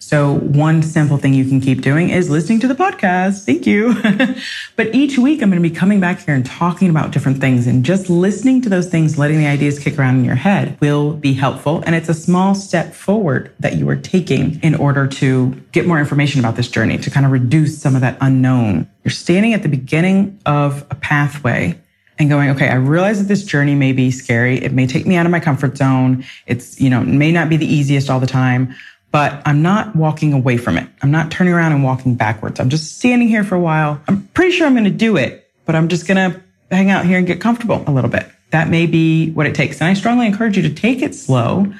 So 0.06 0.36
one 0.36 0.84
simple 0.84 1.18
thing 1.18 1.34
you 1.34 1.46
can 1.46 1.62
keep 1.62 1.82
doing 1.82 2.10
is 2.10 2.30
listening 2.30 2.60
to 2.60 2.68
the 2.68 2.76
podcast. 2.76 3.46
Thank 3.46 3.66
you. 3.66 3.96
but 4.76 4.94
each 4.94 5.18
week 5.18 5.42
I'm 5.42 5.50
going 5.50 5.64
to 5.64 5.68
be 5.68 5.74
coming 5.74 6.02
back 6.02 6.20
here 6.20 6.36
and 6.36 6.46
talking 6.46 6.90
about 6.90 7.12
different 7.12 7.40
things 7.40 7.68
and 7.68 7.86
just 7.86 8.10
listening 8.10 8.62
to 8.64 8.70
those 8.70 8.90
things, 8.90 9.18
letting 9.18 9.38
the 9.38 9.48
ideas 9.48 9.80
kick 9.80 9.98
around 9.98 10.18
in 10.18 10.26
your 10.26 10.36
head 10.36 10.78
will 10.82 11.14
be 11.14 11.34
helpful. 11.34 11.82
And 11.86 11.96
it's 11.96 12.10
a 12.10 12.14
small 12.14 12.54
step 12.54 12.94
forward 12.94 13.56
that 13.62 13.78
you 13.78 13.88
are 13.90 13.96
taking 13.96 14.60
in 14.62 14.76
order 14.76 15.08
to 15.08 15.52
get 15.72 15.88
more 15.88 16.00
information 16.00 16.40
about 16.40 16.58
this 16.58 16.68
journey 16.68 16.98
to 16.98 17.10
kind 17.10 17.26
of 17.26 17.32
reduce 17.32 17.82
some 17.82 17.96
of 17.96 18.02
that 18.02 18.18
unknown. 18.20 18.90
You're 19.06 19.12
standing 19.12 19.54
at 19.54 19.64
the 19.64 19.70
beginning 19.70 20.38
of 20.46 20.86
a 20.92 20.96
pathway 20.96 21.80
and 22.20 22.30
going, 22.30 22.50
okay, 22.52 22.70
I 22.70 22.76
realize 22.76 23.20
that 23.20 23.28
this 23.28 23.44
journey 23.44 23.74
may 23.74 23.92
be 23.92 24.12
scary. 24.12 24.64
It 24.64 24.72
may 24.72 24.86
take 24.86 25.06
me 25.06 25.16
out 25.16 25.26
of 25.26 25.32
my 25.32 25.40
comfort 25.40 25.78
zone. 25.78 26.24
It's, 26.46 26.80
you 26.80 26.90
know, 26.90 27.02
may 27.02 27.32
not 27.32 27.50
be 27.50 27.58
the 27.58 27.66
easiest 27.66 28.10
all 28.10 28.20
the 28.20 28.28
time, 28.28 28.76
but 29.13 29.44
I'm 29.45 29.62
not 29.62 29.95
walking 29.95 30.33
away 30.33 30.57
from 30.57 30.75
it. 30.75 30.89
I'm 31.04 31.12
not 31.12 31.30
turning 31.30 31.54
around 31.54 31.71
and 31.71 31.83
walking 31.83 32.15
backwards. 32.15 32.60
I'm 32.60 32.69
just 32.69 32.98
standing 32.98 33.27
here 33.27 33.44
for 33.44 33.54
a 33.54 33.60
while. 33.60 34.01
I'm 34.07 34.27
pretty 34.30 34.51
sure 34.51 34.65
I'm 34.65 34.74
going 34.74 34.86
to 34.86 34.89
do 34.89 35.18
it, 35.18 35.48
but 35.65 35.75
I'm 35.75 35.88
just 35.88 36.07
going 36.07 36.31
to 36.31 36.42
hang 36.71 36.89
out 36.89 37.06
here 37.06 37.19
and 37.19 37.27
get 37.27 37.39
comfortable 37.39 37.83
a 37.86 37.92
little 37.92 38.10
bit. 38.10 38.27
That 38.50 38.69
may 38.69 38.88
be 38.88 39.30
what 39.31 39.45
it 39.45 39.54
takes. 39.54 39.80
And 39.80 39.88
I 39.88 39.94
strongly 39.94 40.25
encourage 40.25 40.57
you 40.57 40.63
to 40.63 40.74
take 40.74 41.04
it 41.04 41.13
slow 41.13 41.71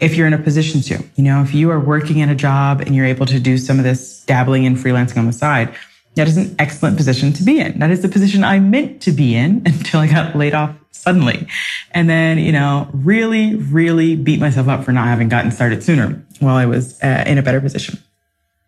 if 0.00 0.16
you're 0.16 0.26
in 0.26 0.34
a 0.34 0.38
position 0.38 0.82
to. 0.82 1.02
You 1.16 1.24
know, 1.24 1.40
if 1.40 1.54
you 1.54 1.70
are 1.70 1.80
working 1.80 2.18
in 2.18 2.28
a 2.28 2.34
job 2.34 2.82
and 2.82 2.94
you're 2.94 3.06
able 3.06 3.24
to 3.24 3.40
do 3.40 3.56
some 3.56 3.78
of 3.78 3.84
this 3.84 4.22
dabbling 4.26 4.64
in 4.64 4.76
freelancing 4.76 5.16
on 5.16 5.26
the 5.26 5.32
side, 5.32 5.74
that 6.14 6.28
is 6.28 6.36
an 6.36 6.54
excellent 6.58 6.96
position 6.96 7.32
to 7.34 7.42
be 7.42 7.58
in. 7.58 7.78
That 7.78 7.90
is 7.90 8.02
the 8.02 8.08
position 8.08 8.44
I 8.44 8.58
meant 8.58 9.02
to 9.02 9.12
be 9.12 9.34
in 9.34 9.62
until 9.66 10.00
I 10.00 10.06
got 10.06 10.36
laid 10.36 10.54
off 10.54 10.74
suddenly. 10.90 11.46
And 11.90 12.08
then, 12.08 12.38
you 12.38 12.52
know, 12.52 12.88
really, 12.92 13.56
really 13.56 14.14
beat 14.16 14.40
myself 14.40 14.68
up 14.68 14.84
for 14.84 14.92
not 14.92 15.06
having 15.06 15.28
gotten 15.28 15.50
started 15.50 15.82
sooner 15.82 16.24
while 16.40 16.56
I 16.56 16.66
was 16.66 17.02
uh, 17.02 17.24
in 17.26 17.38
a 17.38 17.42
better 17.42 17.60
position. 17.60 17.98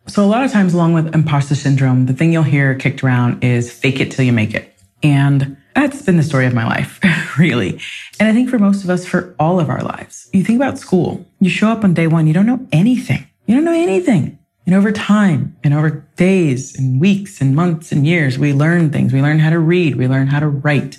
So 0.06 0.22
a 0.24 0.26
lot 0.26 0.44
of 0.44 0.52
times 0.52 0.74
along 0.74 0.92
with 0.92 1.14
imposter 1.14 1.54
syndrome, 1.54 2.06
the 2.06 2.12
thing 2.12 2.32
you'll 2.32 2.42
hear 2.42 2.74
kicked 2.74 3.02
around 3.02 3.42
is 3.42 3.72
fake 3.72 4.00
it 4.00 4.10
till 4.10 4.24
you 4.24 4.32
make 4.32 4.54
it. 4.54 4.70
And 5.02 5.56
that's 5.74 6.02
been 6.02 6.16
the 6.16 6.22
story 6.22 6.46
of 6.46 6.54
my 6.54 6.66
life, 6.66 7.00
really. 7.38 7.80
And 8.20 8.28
I 8.28 8.32
think 8.32 8.50
for 8.50 8.58
most 8.58 8.84
of 8.84 8.90
us, 8.90 9.06
for 9.06 9.34
all 9.38 9.60
of 9.60 9.68
our 9.68 9.82
lives, 9.82 10.28
you 10.32 10.44
think 10.44 10.56
about 10.56 10.78
school, 10.78 11.26
you 11.40 11.50
show 11.50 11.68
up 11.68 11.84
on 11.84 11.94
day 11.94 12.06
one, 12.06 12.26
you 12.26 12.34
don't 12.34 12.46
know 12.46 12.66
anything. 12.72 13.26
You 13.46 13.54
don't 13.56 13.64
know 13.64 13.72
anything. 13.72 14.38
And 14.66 14.74
over 14.74 14.92
time 14.92 15.56
and 15.62 15.74
over 15.74 16.06
days 16.16 16.78
and 16.78 16.98
weeks 16.98 17.40
and 17.40 17.54
months 17.54 17.92
and 17.92 18.06
years, 18.06 18.38
we 18.38 18.54
learn 18.54 18.90
things. 18.90 19.12
We 19.12 19.20
learn 19.20 19.38
how 19.38 19.50
to 19.50 19.58
read. 19.58 19.96
We 19.96 20.08
learn 20.08 20.26
how 20.26 20.40
to 20.40 20.48
write. 20.48 20.96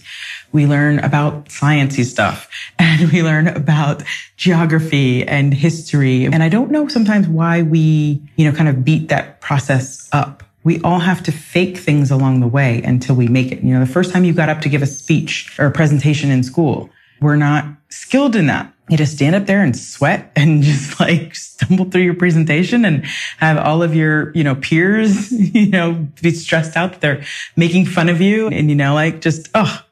We 0.52 0.68
learn 0.68 1.00
about 1.00 1.46
sciencey 1.46 2.06
stuff 2.06 2.48
and 2.80 3.12
we 3.12 3.24
learn 3.24 3.48
about 3.48 4.04
geography 4.38 5.28
and 5.28 5.54
history. 5.54 6.26
And 6.26 6.44
I 6.44 6.50
don't 6.50 6.70
know 6.70 6.88
sometimes 6.88 7.28
why 7.28 7.64
we, 7.64 8.22
you 8.36 8.50
know, 8.50 8.56
kind 8.56 8.70
of 8.70 8.86
beat 8.86 9.10
that 9.10 9.42
process 9.42 10.08
up. 10.12 10.44
We 10.64 10.80
all 10.82 11.00
have 11.00 11.24
to 11.24 11.32
fake 11.32 11.78
things 11.78 12.12
along 12.12 12.42
the 12.42 12.48
way 12.48 12.82
until 12.84 13.16
we 13.16 13.28
make 13.28 13.52
it. 13.52 13.62
You 13.62 13.74
know, 13.74 13.80
the 13.80 13.92
first 13.92 14.12
time 14.12 14.26
you 14.26 14.34
got 14.34 14.50
up 14.50 14.62
to 14.62 14.70
give 14.70 14.82
a 14.82 14.88
speech 14.88 15.56
or 15.60 15.66
a 15.66 15.72
presentation 15.72 16.30
in 16.30 16.44
school, 16.44 16.90
we're 17.22 17.36
not 17.36 17.66
skilled 17.90 18.36
in 18.36 18.48
that 18.48 18.75
you 18.90 18.98
just 18.98 19.16
stand 19.16 19.36
up 19.36 19.46
there 19.46 19.64
and 19.64 19.76
sweat 19.76 20.32
and 20.36 20.64
just 20.64 21.00
like 21.00 21.36
stumble 21.36 21.86
through 21.86 22.04
your 22.04 22.16
presentation 22.16 22.86
and 22.86 23.06
have 23.38 23.58
all 23.58 23.82
of 23.82 23.96
your, 23.96 24.32
you 24.34 24.44
know, 24.44 24.56
peers, 24.56 25.32
you 25.32 25.70
know, 25.70 26.08
be 26.22 26.32
stressed 26.32 26.78
out 26.78 26.92
that 26.92 27.02
they're 27.02 27.24
making 27.56 27.86
fun 27.86 28.10
of 28.10 28.22
you 28.22 28.48
and, 28.48 28.70
you 28.70 28.76
know, 28.76 28.94
like 28.94 29.22
just, 29.22 29.50
oh, 29.56 29.84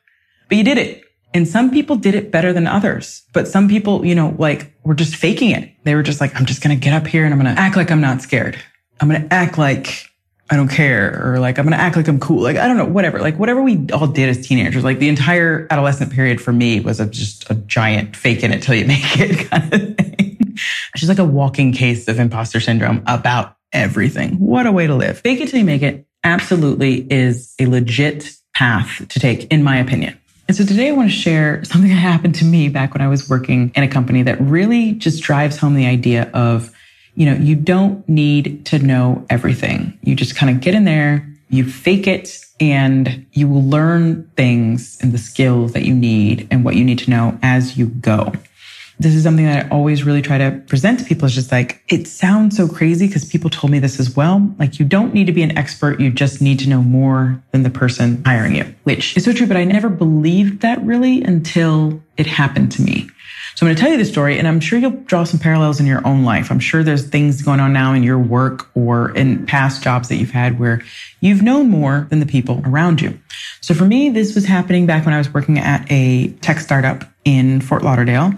but 0.50 0.58
you 0.58 0.64
did 0.64 0.78
it. 0.78 1.04
And 1.36 1.48
some 1.48 1.72
people 1.72 1.96
did 1.96 2.14
it 2.14 2.30
better 2.30 2.54
than 2.54 2.68
others, 2.68 3.24
but 3.34 3.48
some 3.48 3.68
people, 3.68 4.06
you 4.06 4.14
know, 4.14 4.36
like 4.38 4.72
were 4.84 4.94
just 4.94 5.16
faking 5.16 5.50
it. 5.50 5.72
They 5.84 5.96
were 5.96 6.04
just 6.04 6.22
like, 6.22 6.36
I'm 6.40 6.46
just 6.46 6.62
going 6.62 6.78
to 6.78 6.84
get 6.84 6.94
up 6.94 7.08
here 7.08 7.26
and 7.26 7.34
I'm 7.34 7.42
going 7.42 7.56
to 7.56 7.60
act 7.60 7.76
like 7.76 7.90
I'm 7.90 8.02
not 8.02 8.22
scared. 8.22 8.62
I'm 9.00 9.10
going 9.10 9.28
to 9.28 9.34
act 9.34 9.58
like 9.58 10.13
I 10.54 10.56
don't 10.56 10.68
care, 10.68 11.20
or 11.26 11.40
like 11.40 11.58
I'm 11.58 11.66
gonna 11.66 11.78
act 11.78 11.96
like 11.96 12.08
I'm 12.08 12.20
cool. 12.20 12.44
Like 12.44 12.58
I 12.58 12.68
don't 12.68 12.78
know, 12.78 12.86
whatever. 12.86 13.20
Like 13.20 13.40
whatever 13.40 13.64
we 13.64 13.90
all 13.92 14.06
did 14.06 14.30
as 14.30 14.46
teenagers. 14.46 14.84
Like 14.84 15.00
the 15.00 15.10
entire 15.10 15.66
adolescent 15.72 16.14
period 16.14 16.40
for 16.40 16.54
me 16.54 16.80
was 16.80 17.00
a, 17.00 17.08
just 17.08 17.50
a 17.50 17.56
giant 17.56 18.16
fake 18.16 18.44
in 18.44 18.54
it 18.54 18.62
till 18.62 18.76
you 18.76 18.86
make 18.88 19.20
it 19.20 19.50
kind 19.50 19.74
of 19.74 19.98
thing. 19.98 20.56
She's 20.96 21.10
like 21.10 21.18
a 21.18 21.26
walking 21.26 21.74
case 21.74 22.08
of 22.08 22.20
imposter 22.20 22.60
syndrome 22.60 23.02
about 23.08 23.58
everything. 23.72 24.36
What 24.36 24.68
a 24.68 24.72
way 24.72 24.86
to 24.86 24.94
live. 24.94 25.18
Fake 25.22 25.42
it 25.42 25.50
till 25.50 25.58
you 25.58 25.66
make 25.66 25.82
it 25.82 26.06
absolutely 26.24 27.12
is 27.12 27.56
a 27.60 27.66
legit 27.66 28.32
path 28.54 29.08
to 29.10 29.20
take, 29.20 29.52
in 29.52 29.64
my 29.64 29.78
opinion. 29.78 30.16
And 30.48 30.56
so 30.56 30.66
today 30.66 30.90
I 30.90 30.92
want 30.92 31.10
to 31.10 31.16
share 31.16 31.64
something 31.64 31.90
that 31.90 31.96
happened 31.96 32.36
to 32.36 32.46
me 32.46 32.70
back 32.70 32.94
when 32.94 33.02
I 33.02 33.08
was 33.08 33.28
working 33.28 33.72
in 33.74 33.82
a 33.82 33.88
company 33.88 34.22
that 34.22 34.40
really 34.40 34.92
just 34.92 35.24
drives 35.24 35.58
home 35.58 35.74
the 35.74 35.88
idea 35.88 36.30
of 36.32 36.72
you 37.16 37.26
know, 37.26 37.36
you 37.36 37.56
don't 37.56 38.08
need 38.10 38.66
to 38.66 38.80
know 38.80 39.26
everything. 39.30 39.98
You 40.02 40.16
just 40.16 40.36
kind 40.36 40.56
of 40.56 40.62
get 40.62 40.74
in 40.74 40.86
there, 40.86 41.28
you 41.50 41.70
fake 41.70 42.08
it, 42.08 42.40
and 42.60 43.26
you 43.34 43.48
will 43.48 43.64
learn 43.64 44.30
things 44.36 44.98
and 45.02 45.12
the 45.12 45.18
skills 45.18 45.74
that 45.74 45.84
you 45.84 45.94
need 45.94 46.48
and 46.50 46.64
what 46.64 46.76
you 46.76 46.84
need 46.84 47.00
to 47.00 47.10
know 47.10 47.38
as 47.42 47.78
you 47.78 47.88
go. 47.88 48.32
This 49.00 49.16
is 49.16 49.24
something 49.24 49.46
that 49.46 49.66
I 49.66 49.70
always 49.70 50.04
really 50.04 50.22
try 50.22 50.38
to 50.38 50.64
present 50.68 51.00
to 51.00 51.06
people. 51.06 51.26
It's 51.26 51.36
just 51.36 51.52
like, 51.52 51.84
it 51.90 52.08
sounds 52.08 52.56
so 52.56 52.68
crazy 52.68 53.08
because 53.08 53.26
people 53.26 53.50
told 53.50 53.72
me 53.72 53.80
this 53.80 54.00
as 54.00 54.16
well. 54.16 54.56
Like, 54.60 54.80
you 54.80 54.86
don't 54.86 55.14
need 55.14 55.26
to 55.26 55.34
be 55.34 55.42
an 55.42 55.58
expert. 55.58 56.00
You 56.00 56.12
just 56.12 56.42
need 56.42 56.60
to 56.60 56.70
know 56.70 56.82
more 56.82 57.42
than 57.52 57.64
the 57.64 57.70
person 57.72 58.24
hiring 58.24 58.56
you, 58.56 58.74
which 58.84 59.18
is 59.18 59.26
so 59.26 59.34
true. 59.34 59.48
But 59.48 59.58
I 59.58 59.64
never 59.64 59.90
believed 59.90 60.62
that 60.62 60.82
really 60.84 61.24
until 61.24 62.02
it 62.18 62.28
happened 62.28 62.72
to 62.74 62.82
me. 62.84 63.10
So 63.56 63.66
I'm 63.66 63.68
going 63.68 63.76
to 63.76 63.82
tell 63.82 63.92
you 63.92 63.98
the 63.98 64.06
story 64.06 64.40
and 64.40 64.48
I'm 64.48 64.60
sure 64.60 64.80
you'll 64.80 64.92
draw 64.92 65.24
some 65.26 65.40
parallels 65.40 65.80
in 65.80 65.86
your 65.86 66.06
own 66.08 66.24
life. 66.24 66.50
I'm 66.50 66.60
sure 66.60 66.84
there's 66.84 67.08
things 67.08 67.42
going 67.44 67.60
on 67.60 67.72
now 67.72 67.94
in 67.94 68.02
your 68.02 68.18
work 68.18 68.70
or 68.76 69.16
in 69.16 69.46
past 69.46 69.84
jobs 69.84 70.10
that 70.10 70.16
you've 70.16 70.32
had 70.32 70.60
where 70.60 70.82
you've 71.20 71.44
known 71.44 71.70
more 71.70 72.08
than 72.10 72.20
the 72.20 72.26
people 72.26 72.62
around 72.66 73.00
you. 73.00 73.20
So 73.62 73.74
for 73.74 73.86
me, 73.86 74.10
this 74.10 74.34
was 74.34 74.46
happening 74.46 74.88
back 74.88 75.06
when 75.06 75.14
I 75.14 75.20
was 75.20 75.32
working 75.34 75.60
at 75.60 75.86
a 75.92 76.30
tech 76.42 76.60
startup 76.60 77.06
in 77.26 77.62
Fort 77.62 77.84
Lauderdale. 77.84 78.34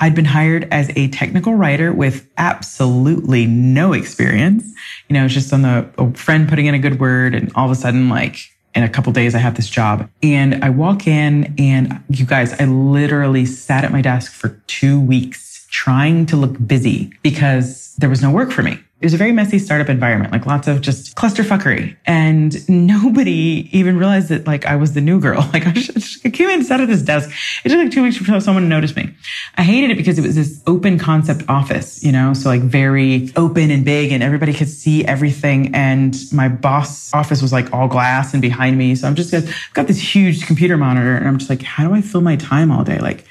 I'd 0.00 0.14
been 0.14 0.24
hired 0.24 0.66
as 0.72 0.90
a 0.96 1.08
technical 1.08 1.54
writer 1.54 1.92
with 1.92 2.28
absolutely 2.38 3.46
no 3.46 3.92
experience. 3.92 4.64
You 5.08 5.14
know, 5.14 5.26
it's 5.26 5.34
just 5.34 5.52
on 5.52 5.62
the 5.62 6.12
friend 6.16 6.48
putting 6.48 6.66
in 6.66 6.74
a 6.74 6.78
good 6.78 6.98
word 6.98 7.34
and 7.34 7.52
all 7.54 7.66
of 7.66 7.70
a 7.70 7.76
sudden 7.76 8.08
like 8.08 8.53
in 8.74 8.82
a 8.82 8.88
couple 8.88 9.12
days 9.12 9.34
I 9.34 9.38
have 9.38 9.54
this 9.54 9.68
job. 9.68 10.08
And 10.22 10.62
I 10.64 10.70
walk 10.70 11.06
in 11.06 11.54
and 11.58 12.02
you 12.08 12.26
guys, 12.26 12.52
I 12.60 12.64
literally 12.64 13.46
sat 13.46 13.84
at 13.84 13.92
my 13.92 14.02
desk 14.02 14.32
for 14.32 14.60
2 14.66 15.00
weeks 15.00 15.66
trying 15.70 16.26
to 16.26 16.36
look 16.36 16.54
busy 16.66 17.12
because 17.22 17.94
there 17.96 18.08
was 18.08 18.22
no 18.22 18.30
work 18.30 18.52
for 18.52 18.62
me 18.62 18.78
it 19.00 19.06
was 19.06 19.14
a 19.14 19.18
very 19.18 19.32
messy 19.32 19.58
startup 19.58 19.88
environment, 19.88 20.32
like 20.32 20.46
lots 20.46 20.68
of 20.68 20.80
just 20.80 21.16
clusterfuckery. 21.16 21.96
And 22.06 22.66
nobody 22.68 23.68
even 23.72 23.98
realized 23.98 24.28
that 24.28 24.46
like 24.46 24.64
I 24.66 24.76
was 24.76 24.94
the 24.94 25.00
new 25.00 25.20
girl. 25.20 25.48
Like 25.54 25.68
I, 25.68 25.72
just, 25.72 26.26
I 26.26 26.30
came 26.30 26.48
in 26.48 26.54
and 26.54 26.66
sat 26.66 26.80
at 26.80 26.88
this 26.88 27.02
desk. 27.02 27.30
It 27.64 27.68
took 27.68 27.78
like 27.78 27.92
two 27.92 28.02
weeks 28.02 28.16
for 28.16 28.40
someone 28.40 28.64
to 28.64 28.68
notice 28.68 28.96
me. 28.96 29.14
I 29.56 29.62
hated 29.62 29.90
it 29.90 29.96
because 29.96 30.18
it 30.18 30.22
was 30.22 30.34
this 30.34 30.60
open 30.66 30.98
concept 30.98 31.44
office, 31.48 32.02
you 32.02 32.10
know, 32.10 32.34
so 32.34 32.48
like 32.48 32.62
very 32.62 33.30
open 33.36 33.70
and 33.70 33.84
big 33.84 34.10
and 34.10 34.20
everybody 34.20 34.52
could 34.52 34.68
see 34.68 35.04
everything. 35.04 35.72
And 35.76 36.16
my 36.32 36.48
boss 36.48 37.14
office 37.14 37.40
was 37.40 37.52
like 37.52 37.72
all 37.72 37.86
glass 37.86 38.32
and 38.32 38.42
behind 38.42 38.78
me. 38.78 38.96
So 38.96 39.06
I'm 39.06 39.14
just, 39.14 39.32
I've 39.32 39.54
got 39.74 39.86
this 39.86 40.00
huge 40.00 40.44
computer 40.44 40.76
monitor 40.76 41.16
and 41.16 41.28
I'm 41.28 41.38
just 41.38 41.50
like, 41.50 41.62
how 41.62 41.86
do 41.86 41.94
I 41.94 42.00
fill 42.00 42.20
my 42.20 42.34
time 42.34 42.72
all 42.72 42.82
day? 42.82 42.98
Like, 42.98 43.24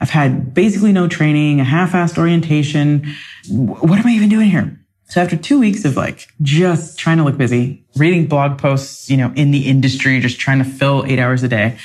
I've 0.00 0.10
had 0.10 0.52
basically 0.52 0.92
no 0.92 1.08
training, 1.08 1.60
a 1.60 1.64
half-assed 1.64 2.18
orientation. 2.18 3.06
What 3.48 3.98
am 3.98 4.06
I 4.06 4.10
even 4.10 4.28
doing 4.28 4.50
here? 4.50 4.79
So 5.10 5.20
after 5.20 5.36
two 5.36 5.58
weeks 5.58 5.84
of 5.84 5.96
like 5.96 6.28
just 6.40 6.96
trying 6.96 7.18
to 7.18 7.24
look 7.24 7.36
busy, 7.36 7.84
reading 7.96 8.26
blog 8.26 8.58
posts, 8.58 9.10
you 9.10 9.16
know, 9.16 9.32
in 9.34 9.50
the 9.50 9.66
industry, 9.66 10.18
just 10.20 10.38
trying 10.38 10.58
to 10.58 10.64
fill 10.64 11.04
eight 11.04 11.18
hours 11.18 11.42
a 11.42 11.48
day, 11.48 11.76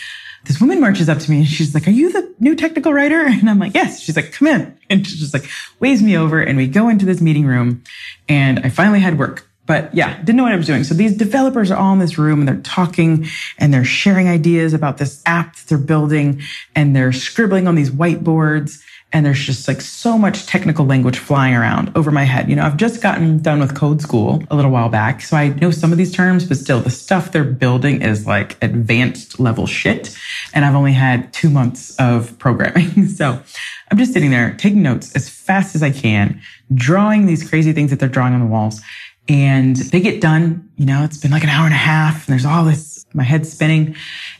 this 0.46 0.62
woman 0.62 0.80
marches 0.80 1.10
up 1.10 1.18
to 1.18 1.32
me 1.32 1.40
and 1.40 1.48
she's 1.48 1.74
like, 1.74 1.88
are 1.88 1.92
you 1.92 2.12
the 2.12 2.36
new 2.40 2.56
technical 2.56 2.94
writer? 2.94 3.22
And 3.26 3.50
I'm 3.50 3.58
like, 3.58 3.74
yes. 3.74 4.00
She's 4.00 4.16
like, 4.16 4.32
come 4.32 4.48
in. 4.48 4.78
And 4.92 5.06
she's 5.06 5.20
just 5.20 5.34
like 5.34 5.50
waves 5.80 6.04
me 6.04 6.16
over 6.16 6.40
and 6.40 6.56
we 6.56 6.68
go 6.68 6.90
into 6.90 7.08
this 7.08 7.20
meeting 7.20 7.48
room 7.48 7.84
and 8.30 8.60
I 8.60 8.70
finally 8.70 9.00
had 9.00 9.18
work. 9.18 9.50
But 9.66 9.96
yeah, 9.96 10.16
didn't 10.20 10.36
know 10.36 10.44
what 10.44 10.52
I 10.52 10.58
was 10.58 10.68
doing. 10.68 10.84
So 10.84 10.94
these 10.94 11.18
developers 11.18 11.72
are 11.72 11.78
all 11.78 11.92
in 11.94 11.98
this 11.98 12.20
room 12.20 12.42
and 12.42 12.48
they're 12.48 12.62
talking 12.62 13.26
and 13.58 13.74
they're 13.74 13.84
sharing 13.84 14.28
ideas 14.28 14.76
about 14.76 15.00
this 15.00 15.24
app 15.26 15.56
that 15.56 15.66
they're 15.68 15.80
building 15.80 16.44
and 16.76 16.96
they're 16.96 17.12
scribbling 17.12 17.68
on 17.68 17.74
these 17.74 17.90
whiteboards 17.90 18.80
and 19.16 19.26
there's 19.26 19.40
just 19.40 19.66
like 19.70 19.80
so 19.80 20.18
much 20.18 20.46
technical 20.46 20.86
language 20.86 21.18
flying 21.18 21.56
around 21.56 21.90
over 21.96 22.12
my 22.12 22.26
head. 22.26 22.50
You 22.50 22.58
know, 22.58 22.64
I've 22.64 22.76
just 22.76 23.02
gotten 23.02 23.38
done 23.38 23.62
with 23.62 23.74
code 23.74 24.02
school 24.02 24.44
a 24.52 24.58
little 24.58 24.72
while 24.72 24.90
back, 24.90 25.22
so 25.22 25.38
I 25.38 25.48
know 25.48 25.72
some 25.72 25.94
of 25.94 25.98
these 25.98 26.12
terms, 26.12 26.44
but 26.44 26.58
still 26.58 26.82
the 26.82 26.90
stuff 26.90 27.32
they're 27.32 27.46
building 27.46 28.02
is 28.02 28.28
like 28.28 28.62
advanced 28.62 29.40
level 29.40 29.68
shit. 29.68 30.14
And 30.54 30.66
I've 30.66 30.76
only 30.76 30.92
had 30.92 31.32
two 31.32 31.50
months 31.50 31.96
of 31.96 32.38
programming. 32.40 33.08
so 33.08 33.42
I'm 33.90 33.98
just 33.98 34.12
sitting 34.12 34.32
there 34.32 34.54
taking 34.56 34.82
notes 34.82 35.16
as 35.16 35.30
fast 35.30 35.76
as 35.76 35.82
I 35.82 35.92
can, 35.92 36.42
drawing 36.74 37.26
these 37.26 37.50
crazy 37.50 37.72
things 37.72 37.92
that 37.92 38.02
they're 38.02 38.10
drawing 38.10 38.34
on 38.34 38.42
the 38.42 38.48
walls. 38.48 38.82
And 39.30 39.78
they 39.78 40.02
get 40.02 40.20
done, 40.20 40.70
you 40.76 40.86
know, 40.86 41.06
it's 41.06 41.18
been 41.18 41.32
like 41.32 41.44
an 41.44 41.50
hour 41.50 41.64
and 41.64 41.74
a 41.74 41.78
half 41.78 42.28
and 42.28 42.34
there's 42.34 42.46
all 42.46 42.66
this, 42.66 43.06
my 43.14 43.24
head 43.24 43.48
spinning 43.48 43.96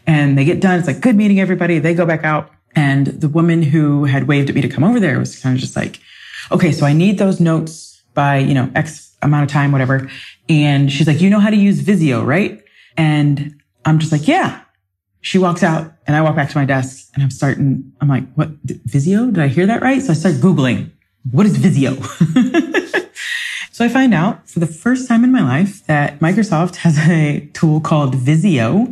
and 0.06 0.38
they 0.38 0.44
get 0.44 0.60
done. 0.60 0.80
It's 0.80 0.88
like, 0.88 1.00
good 1.00 1.16
meeting 1.16 1.40
everybody. 1.40 1.80
They 1.80 1.94
go 1.94 2.06
back 2.06 2.26
out 2.26 2.52
and 2.76 3.08
the 3.08 3.30
woman 3.30 3.64
who 3.64 4.06
had 4.06 4.28
waved 4.28 4.50
at 4.50 4.56
me 4.56 4.62
to 4.62 4.68
come 4.68 4.84
over 4.84 5.00
there 5.00 5.18
was 5.18 5.40
kind 5.40 5.56
of 5.56 5.62
just 5.62 5.76
like, 5.76 6.00
okay, 6.52 6.72
so 6.72 6.86
I 6.86 6.94
need 6.94 7.18
those 7.18 7.40
notes 7.40 8.02
by, 8.14 8.38
you 8.38 8.54
know, 8.54 8.70
X 8.76 9.16
amount 9.22 9.44
of 9.44 9.50
time, 9.50 9.72
whatever. 9.72 10.10
And 10.50 10.92
she's 10.92 11.08
like, 11.08 11.22
you 11.22 11.30
know 11.30 11.40
how 11.40 11.50
to 11.50 11.56
use 11.56 11.80
Visio, 11.80 12.24
right? 12.24 12.64
And 12.98 13.62
I'm 13.86 14.00
just 14.00 14.12
like, 14.12 14.28
yeah. 14.28 14.62
She 15.22 15.40
walks 15.40 15.64
out 15.64 15.92
and 16.06 16.16
I 16.16 16.22
walk 16.22 16.36
back 16.36 16.50
to 16.52 16.58
my 16.58 16.66
desk 16.66 17.10
and 17.16 17.24
I'm 17.24 17.32
starting, 17.32 17.92
I'm 18.00 18.08
like, 18.08 18.32
what, 18.34 18.50
Visio? 18.64 19.26
Did 19.26 19.40
I 19.40 19.48
hear 19.48 19.66
that 19.66 19.82
right? 19.82 20.02
So 20.02 20.12
I 20.12 20.16
start 20.16 20.36
Googling, 20.36 20.92
what 21.32 21.48
is 21.48 21.58
Visio? 21.58 21.96
so 23.72 23.84
I 23.84 23.90
find 23.90 24.14
out 24.14 24.48
for 24.48 24.60
the 24.60 24.68
first 24.68 25.08
time 25.08 25.24
in 25.24 25.32
my 25.32 25.42
life 25.42 25.84
that 25.88 26.20
Microsoft 26.20 26.76
has 26.78 27.00
a 27.10 27.50
tool 27.54 27.80
called 27.80 28.14
Visio, 28.14 28.88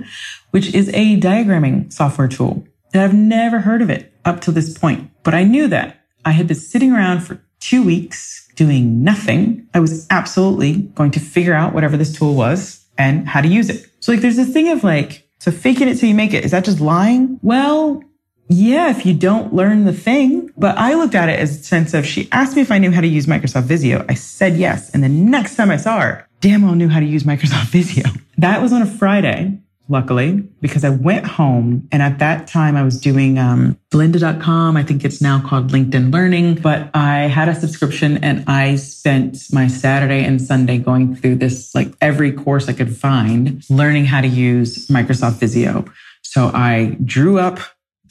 which 0.49 0.73
is 0.73 0.89
a 0.89 1.19
diagramming 1.19 1.93
software 1.93 2.27
tool 2.27 2.65
that 2.93 3.03
I've 3.03 3.13
never 3.13 3.59
heard 3.59 3.81
of 3.81 3.89
it 3.89 4.13
up 4.23 4.39
to 4.41 4.51
this 4.51 4.77
point. 4.77 5.11
But 5.23 5.33
I 5.33 5.43
knew 5.43 5.67
that 5.67 5.99
I 6.23 6.31
had 6.31 6.47
been 6.47 6.57
sitting 6.57 6.93
around 6.93 7.21
for 7.21 7.43
two 7.59 7.83
weeks 7.83 8.47
doing 8.55 9.03
nothing. 9.03 9.67
I 9.73 9.79
was 9.79 10.07
absolutely 10.09 10.83
going 10.95 11.11
to 11.11 11.19
figure 11.19 11.53
out 11.53 11.73
whatever 11.73 11.97
this 11.97 12.15
tool 12.15 12.35
was 12.35 12.85
and 12.97 13.27
how 13.27 13.41
to 13.41 13.47
use 13.47 13.69
it. 13.69 13.87
So 13.99 14.11
like 14.11 14.21
there's 14.21 14.35
this 14.35 14.53
thing 14.53 14.69
of 14.69 14.83
like, 14.83 15.27
so 15.39 15.51
faking 15.51 15.87
it 15.87 15.95
till 15.95 16.07
you 16.07 16.15
make 16.15 16.33
it. 16.33 16.45
Is 16.45 16.51
that 16.51 16.65
just 16.65 16.79
lying? 16.79 17.39
Well, 17.41 18.01
yeah, 18.47 18.89
if 18.89 19.05
you 19.05 19.13
don't 19.13 19.53
learn 19.53 19.85
the 19.85 19.93
thing. 19.93 20.51
But 20.55 20.77
I 20.77 20.93
looked 20.93 21.15
at 21.15 21.29
it 21.29 21.39
as 21.39 21.59
a 21.59 21.63
sense 21.63 21.93
of 21.93 22.05
she 22.05 22.29
asked 22.31 22.55
me 22.55 22.61
if 22.61 22.71
I 22.71 22.77
knew 22.77 22.91
how 22.91 23.01
to 23.01 23.07
use 23.07 23.25
Microsoft 23.25 23.63
Visio. 23.63 24.05
I 24.07 24.13
said 24.13 24.57
yes. 24.57 24.91
And 24.91 25.03
the 25.03 25.09
next 25.09 25.55
time 25.55 25.71
I 25.71 25.77
saw 25.77 25.99
her, 25.99 26.27
damn 26.41 26.61
well 26.61 26.75
knew 26.75 26.89
how 26.89 26.99
to 26.99 27.05
use 27.05 27.23
Microsoft 27.23 27.65
Visio. 27.71 28.05
That 28.37 28.61
was 28.61 28.71
on 28.71 28.81
a 28.81 28.85
Friday 28.85 29.62
luckily, 29.93 30.41
because 30.59 30.83
I 30.83 30.89
went 30.89 31.25
home 31.25 31.87
and 31.91 32.01
at 32.01 32.19
that 32.19 32.47
time 32.47 32.75
I 32.75 32.83
was 32.83 32.99
doing 32.99 33.39
um, 33.39 33.79
lynda.com. 33.91 34.75
I 34.75 34.83
think 34.83 35.05
it's 35.05 35.21
now 35.21 35.39
called 35.39 35.71
LinkedIn 35.71 36.11
Learning, 36.11 36.55
but 36.55 36.89
I 36.93 37.27
had 37.27 37.47
a 37.47 37.55
subscription 37.55 38.17
and 38.17 38.43
I 38.49 38.75
spent 38.75 39.37
my 39.53 39.67
Saturday 39.67 40.25
and 40.25 40.41
Sunday 40.41 40.79
going 40.79 41.15
through 41.15 41.35
this, 41.35 41.73
like 41.73 41.93
every 42.01 42.33
course 42.33 42.67
I 42.67 42.73
could 42.73 42.97
find, 42.97 43.63
learning 43.69 44.05
how 44.05 44.19
to 44.19 44.27
use 44.27 44.87
Microsoft 44.87 45.35
Visio. 45.35 45.85
So 46.23 46.51
I 46.53 46.97
drew 47.05 47.39
up 47.39 47.59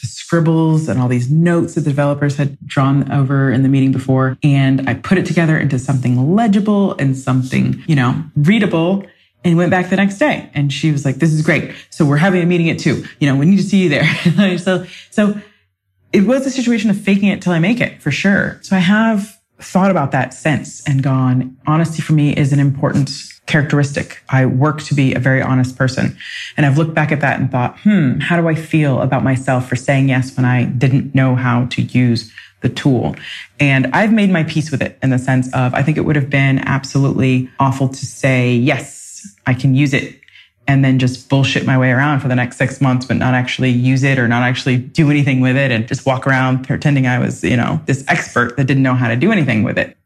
the 0.01 0.07
scribbles 0.09 0.89
and 0.89 1.01
all 1.01 1.09
these 1.09 1.31
notes 1.31 1.75
that 1.75 1.83
the 1.83 1.91
developers 1.91 2.37
had 2.37 2.59
drawn 2.67 3.11
over 3.13 3.51
in 3.51 3.63
the 3.63 3.69
meeting 3.69 3.93
before. 3.93 4.37
And 4.43 4.89
I 4.89 4.95
put 4.95 5.17
it 5.19 5.27
together 5.27 5.59
into 5.59 5.79
something 5.79 6.35
legible 6.35 6.95
and 6.99 7.17
something, 7.17 7.83
you 7.87 7.95
know, 7.95 8.23
readable 8.37 9.05
and 9.45 9.57
went 9.57 9.71
back 9.71 9.91
the 9.91 9.97
next 9.97 10.19
day. 10.19 10.51
And 10.55 10.73
she 10.73 10.93
was 10.93 11.05
like, 11.05 11.17
this 11.17 11.33
is 11.33 11.43
great. 11.43 11.75
So 11.91 12.05
we're 12.05 12.17
having 12.17 12.43
a 12.43 12.47
meeting 12.47 12.71
at 12.71 12.79
two. 12.79 13.05
You 13.19 13.29
know, 13.29 13.37
we 13.37 13.47
need 13.47 13.57
to 13.57 13.63
see 13.63 13.83
you 13.83 13.89
there. 13.89 14.59
so, 14.59 14.87
so 15.11 15.41
it 16.13 16.27
was 16.27 16.47
a 16.47 16.51
situation 16.51 16.91
of 16.91 17.01
faking 17.01 17.29
it 17.29 17.43
till 17.43 17.53
I 17.53 17.59
make 17.59 17.81
it 17.81 18.01
for 18.01 18.11
sure. 18.11 18.59
So 18.63 18.77
I 18.77 18.81
have 18.81 19.39
thought 19.59 19.91
about 19.91 20.11
that 20.13 20.35
since 20.35 20.87
and 20.89 21.03
gone, 21.03 21.57
honesty 21.67 22.03
for 22.03 22.13
me 22.13 22.37
is 22.37 22.53
an 22.53 22.61
important 22.61 23.11
characteristic. 23.47 24.23
I 24.29 24.47
work 24.47 24.83
to 24.83 24.95
be 24.95 25.15
a 25.15 25.19
very 25.19 25.43
honest 25.43 25.77
person. 25.77 26.17
And 26.57 26.65
I've 26.67 26.79
looked 26.79 26.95
back 26.95 27.13
at 27.13 27.21
that 27.21 27.41
and 27.41 27.51
thought, 27.51 27.79
hmm, 27.81 28.19
how 28.19 28.41
do 28.41 28.49
I 28.49 28.55
feel 28.55 29.01
about 29.01 29.25
myself 29.25 29.69
for 29.69 29.77
saying 29.77 30.09
yes 30.09 30.37
when 30.37 30.45
I 30.45 30.65
didn't 30.65 31.15
know 31.15 31.35
how 31.35 31.67
to 31.67 31.83
use 31.83 32.33
the 32.63 32.69
tool. 32.69 33.17
And 33.61 33.89
I've 33.89 34.13
made 34.13 34.31
my 34.31 34.45
peace 34.45 34.71
with 34.71 34.83
it 34.83 34.99
in 35.03 35.11
the 35.11 35.19
sense 35.19 35.53
of 35.53 35.75
I 35.75 35.83
think 35.83 35.99
it 35.99 36.03
would 36.03 36.17
have 36.17 36.31
been 36.31 36.61
absolutely 36.61 37.51
awful 37.59 37.89
to 37.89 38.07
say 38.07 38.55
yes 38.55 39.02
I 39.47 39.55
can 39.55 39.75
use 39.75 39.93
it 39.95 40.19
and 40.69 40.85
then 40.85 40.99
just 40.99 41.29
bullshit 41.29 41.67
my 41.67 41.77
way 41.77 41.91
around 41.91 42.21
for 42.21 42.29
the 42.29 42.37
next 42.37 42.57
six 42.57 42.81
months, 42.81 43.07
but 43.07 43.17
not 43.17 43.35
actually 43.35 43.71
use 43.71 44.03
it 44.05 44.19
or 44.19 44.29
not 44.29 44.43
actually 44.43 44.77
do 44.77 45.11
anything 45.11 45.41
with 45.41 45.57
it 45.57 45.71
and 45.71 45.89
just 45.89 46.07
walk 46.07 46.27
around 46.27 46.67
pretending 46.67 47.07
I 47.07 47.19
was, 47.19 47.43
you 47.43 47.57
know, 47.57 47.81
this 47.87 48.05
expert 48.09 48.57
that 48.57 48.65
didn't 48.65 48.83
know 48.83 48.95
how 48.95 49.09
to 49.09 49.17
do 49.17 49.33
anything 49.33 49.65
with 49.65 49.77
it. 49.77 49.97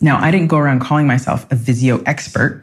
Now, 0.00 0.18
I 0.18 0.30
didn't 0.30 0.48
go 0.48 0.58
around 0.58 0.80
calling 0.80 1.06
myself 1.06 1.50
a 1.50 1.54
Visio 1.54 2.02
expert 2.04 2.62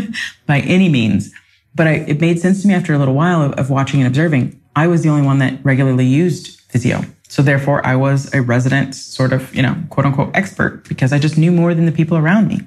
by 0.46 0.60
any 0.60 0.88
means, 0.88 1.32
but 1.74 1.86
I, 1.86 1.92
it 1.92 2.20
made 2.20 2.40
sense 2.40 2.62
to 2.62 2.68
me 2.68 2.74
after 2.74 2.92
a 2.92 2.98
little 2.98 3.14
while 3.14 3.42
of, 3.42 3.52
of 3.52 3.70
watching 3.70 4.00
and 4.00 4.08
observing. 4.08 4.60
I 4.74 4.88
was 4.88 5.02
the 5.02 5.08
only 5.08 5.24
one 5.24 5.38
that 5.38 5.64
regularly 5.64 6.04
used 6.04 6.60
Visio. 6.70 7.02
So 7.30 7.42
therefore 7.42 7.86
I 7.86 7.94
was 7.94 8.32
a 8.34 8.42
resident 8.42 8.96
sort 8.96 9.32
of, 9.32 9.54
you 9.54 9.62
know, 9.62 9.76
quote 9.88 10.04
unquote 10.04 10.34
expert 10.34 10.88
because 10.88 11.12
I 11.12 11.20
just 11.20 11.38
knew 11.38 11.52
more 11.52 11.74
than 11.74 11.86
the 11.86 11.92
people 11.92 12.16
around 12.16 12.48
me. 12.48 12.60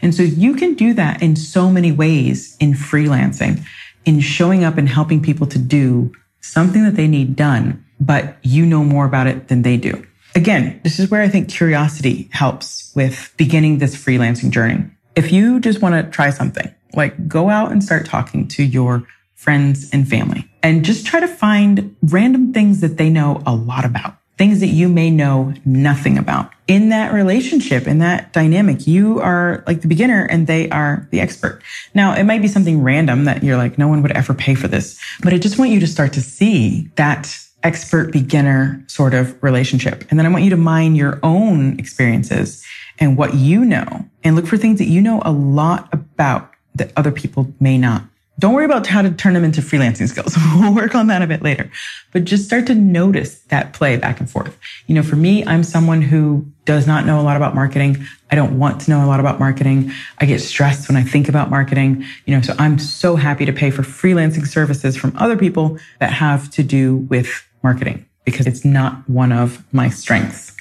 And 0.00 0.14
so 0.14 0.22
you 0.22 0.54
can 0.54 0.72
do 0.72 0.94
that 0.94 1.22
in 1.22 1.36
so 1.36 1.70
many 1.70 1.92
ways 1.92 2.56
in 2.58 2.72
freelancing, 2.72 3.62
in 4.06 4.20
showing 4.20 4.64
up 4.64 4.78
and 4.78 4.88
helping 4.88 5.22
people 5.22 5.46
to 5.48 5.58
do 5.58 6.12
something 6.40 6.82
that 6.84 6.96
they 6.96 7.06
need 7.06 7.36
done, 7.36 7.84
but 8.00 8.38
you 8.42 8.64
know 8.64 8.82
more 8.82 9.04
about 9.04 9.26
it 9.26 9.48
than 9.48 9.60
they 9.60 9.76
do. 9.76 10.06
Again, 10.34 10.80
this 10.82 10.98
is 10.98 11.10
where 11.10 11.20
I 11.20 11.28
think 11.28 11.50
curiosity 11.50 12.30
helps 12.32 12.92
with 12.96 13.34
beginning 13.36 13.78
this 13.78 13.94
freelancing 13.94 14.50
journey. 14.50 14.84
If 15.14 15.30
you 15.30 15.60
just 15.60 15.82
want 15.82 15.94
to 15.94 16.10
try 16.10 16.30
something, 16.30 16.74
like 16.94 17.28
go 17.28 17.50
out 17.50 17.70
and 17.70 17.84
start 17.84 18.06
talking 18.06 18.48
to 18.48 18.62
your 18.62 19.06
friends 19.36 19.88
and 19.92 20.08
family 20.08 20.50
and 20.62 20.84
just 20.84 21.06
try 21.06 21.20
to 21.20 21.28
find 21.28 21.94
random 22.02 22.52
things 22.52 22.80
that 22.80 22.96
they 22.96 23.08
know 23.08 23.42
a 23.46 23.54
lot 23.54 23.84
about, 23.84 24.16
things 24.38 24.58
that 24.60 24.68
you 24.68 24.88
may 24.88 25.10
know 25.10 25.54
nothing 25.64 26.18
about. 26.18 26.50
In 26.66 26.88
that 26.88 27.12
relationship, 27.12 27.86
in 27.86 27.98
that 28.00 28.32
dynamic, 28.32 28.86
you 28.86 29.20
are 29.20 29.62
like 29.66 29.82
the 29.82 29.88
beginner 29.88 30.24
and 30.24 30.46
they 30.48 30.68
are 30.70 31.06
the 31.12 31.20
expert. 31.20 31.62
Now, 31.94 32.14
it 32.14 32.24
might 32.24 32.42
be 32.42 32.48
something 32.48 32.82
random 32.82 33.24
that 33.26 33.44
you're 33.44 33.56
like, 33.56 33.78
no 33.78 33.86
one 33.86 34.02
would 34.02 34.10
ever 34.12 34.34
pay 34.34 34.56
for 34.56 34.66
this, 34.66 34.98
but 35.22 35.32
I 35.32 35.38
just 35.38 35.58
want 35.58 35.70
you 35.70 35.78
to 35.80 35.86
start 35.86 36.12
to 36.14 36.20
see 36.20 36.90
that 36.96 37.38
expert 37.62 38.12
beginner 38.12 38.82
sort 38.88 39.14
of 39.14 39.40
relationship. 39.42 40.04
And 40.10 40.18
then 40.18 40.26
I 40.26 40.30
want 40.30 40.44
you 40.44 40.50
to 40.50 40.56
mine 40.56 40.94
your 40.94 41.20
own 41.22 41.78
experiences 41.78 42.64
and 42.98 43.16
what 43.16 43.34
you 43.34 43.64
know 43.64 44.06
and 44.24 44.34
look 44.34 44.46
for 44.46 44.56
things 44.56 44.78
that 44.78 44.86
you 44.86 45.02
know 45.02 45.20
a 45.24 45.32
lot 45.32 45.88
about 45.92 46.50
that 46.74 46.92
other 46.96 47.12
people 47.12 47.52
may 47.60 47.78
not. 47.78 48.02
Don't 48.38 48.52
worry 48.52 48.66
about 48.66 48.86
how 48.86 49.00
to 49.00 49.10
turn 49.10 49.32
them 49.32 49.44
into 49.44 49.62
freelancing 49.62 50.08
skills. 50.08 50.36
we'll 50.56 50.74
work 50.74 50.94
on 50.94 51.06
that 51.06 51.22
a 51.22 51.26
bit 51.26 51.42
later, 51.42 51.70
but 52.12 52.24
just 52.24 52.44
start 52.44 52.66
to 52.66 52.74
notice 52.74 53.40
that 53.48 53.72
play 53.72 53.96
back 53.96 54.20
and 54.20 54.28
forth. 54.28 54.58
You 54.86 54.94
know, 54.94 55.02
for 55.02 55.16
me, 55.16 55.44
I'm 55.46 55.64
someone 55.64 56.02
who 56.02 56.46
does 56.66 56.86
not 56.86 57.06
know 57.06 57.18
a 57.18 57.22
lot 57.22 57.36
about 57.36 57.54
marketing. 57.54 58.04
I 58.30 58.34
don't 58.34 58.58
want 58.58 58.82
to 58.82 58.90
know 58.90 59.04
a 59.04 59.06
lot 59.06 59.20
about 59.20 59.38
marketing. 59.38 59.90
I 60.18 60.26
get 60.26 60.40
stressed 60.40 60.88
when 60.88 60.96
I 60.96 61.02
think 61.02 61.28
about 61.28 61.48
marketing, 61.48 62.04
you 62.26 62.34
know, 62.34 62.42
so 62.42 62.54
I'm 62.58 62.78
so 62.78 63.16
happy 63.16 63.46
to 63.46 63.52
pay 63.52 63.70
for 63.70 63.82
freelancing 63.82 64.46
services 64.46 64.96
from 64.96 65.16
other 65.16 65.36
people 65.36 65.78
that 66.00 66.12
have 66.12 66.50
to 66.52 66.62
do 66.62 66.96
with 66.96 67.46
marketing 67.62 68.04
because 68.24 68.46
it's 68.46 68.64
not 68.64 69.08
one 69.08 69.32
of 69.32 69.62
my 69.72 69.88
strengths. 69.88 70.55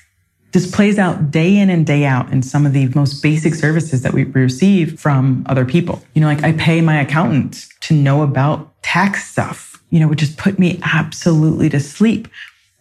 This 0.56 0.72
plays 0.72 0.98
out 0.98 1.32
day 1.32 1.58
in 1.58 1.70
and 1.70 1.86
day 1.86 2.06
out 2.06 2.32
in 2.32 2.42
some 2.42 2.66
of 2.66 2.72
the 2.72 2.88
most 2.96 3.22
basic 3.22 3.54
services 3.56 4.04
that 4.04 4.14
we 4.14 4.24
receive 4.24 4.98
from 4.98 5.46
other 5.48 5.66
people. 5.66 6.02
You 6.14 6.22
know, 6.22 6.28
like 6.28 6.46
I 6.46 6.54
pay 6.54 6.80
my 6.80 7.02
accountant 7.02 7.66
to 7.82 7.94
know 7.94 8.22
about 8.22 8.82
tax 8.82 9.30
stuff, 9.30 9.84
you 9.90 10.00
know, 10.00 10.08
which 10.08 10.20
just 10.20 10.38
put 10.38 10.58
me 10.58 10.80
absolutely 10.82 11.68
to 11.72 11.82
sleep. 11.82 12.30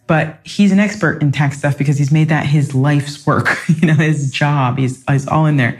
But 0.07 0.39
he's 0.45 0.71
an 0.71 0.79
expert 0.79 1.21
in 1.21 1.33
tax 1.33 1.57
stuff 1.57 1.77
because 1.77 1.97
he's 1.97 2.13
made 2.13 2.29
that 2.29 2.45
his 2.45 2.73
life's 2.73 3.27
work, 3.27 3.57
you 3.67 3.87
know, 3.89 3.95
his 3.95 4.31
job. 4.31 4.77
He's, 4.77 5.03
he's 5.09 5.27
all 5.27 5.45
in 5.45 5.57
there 5.57 5.77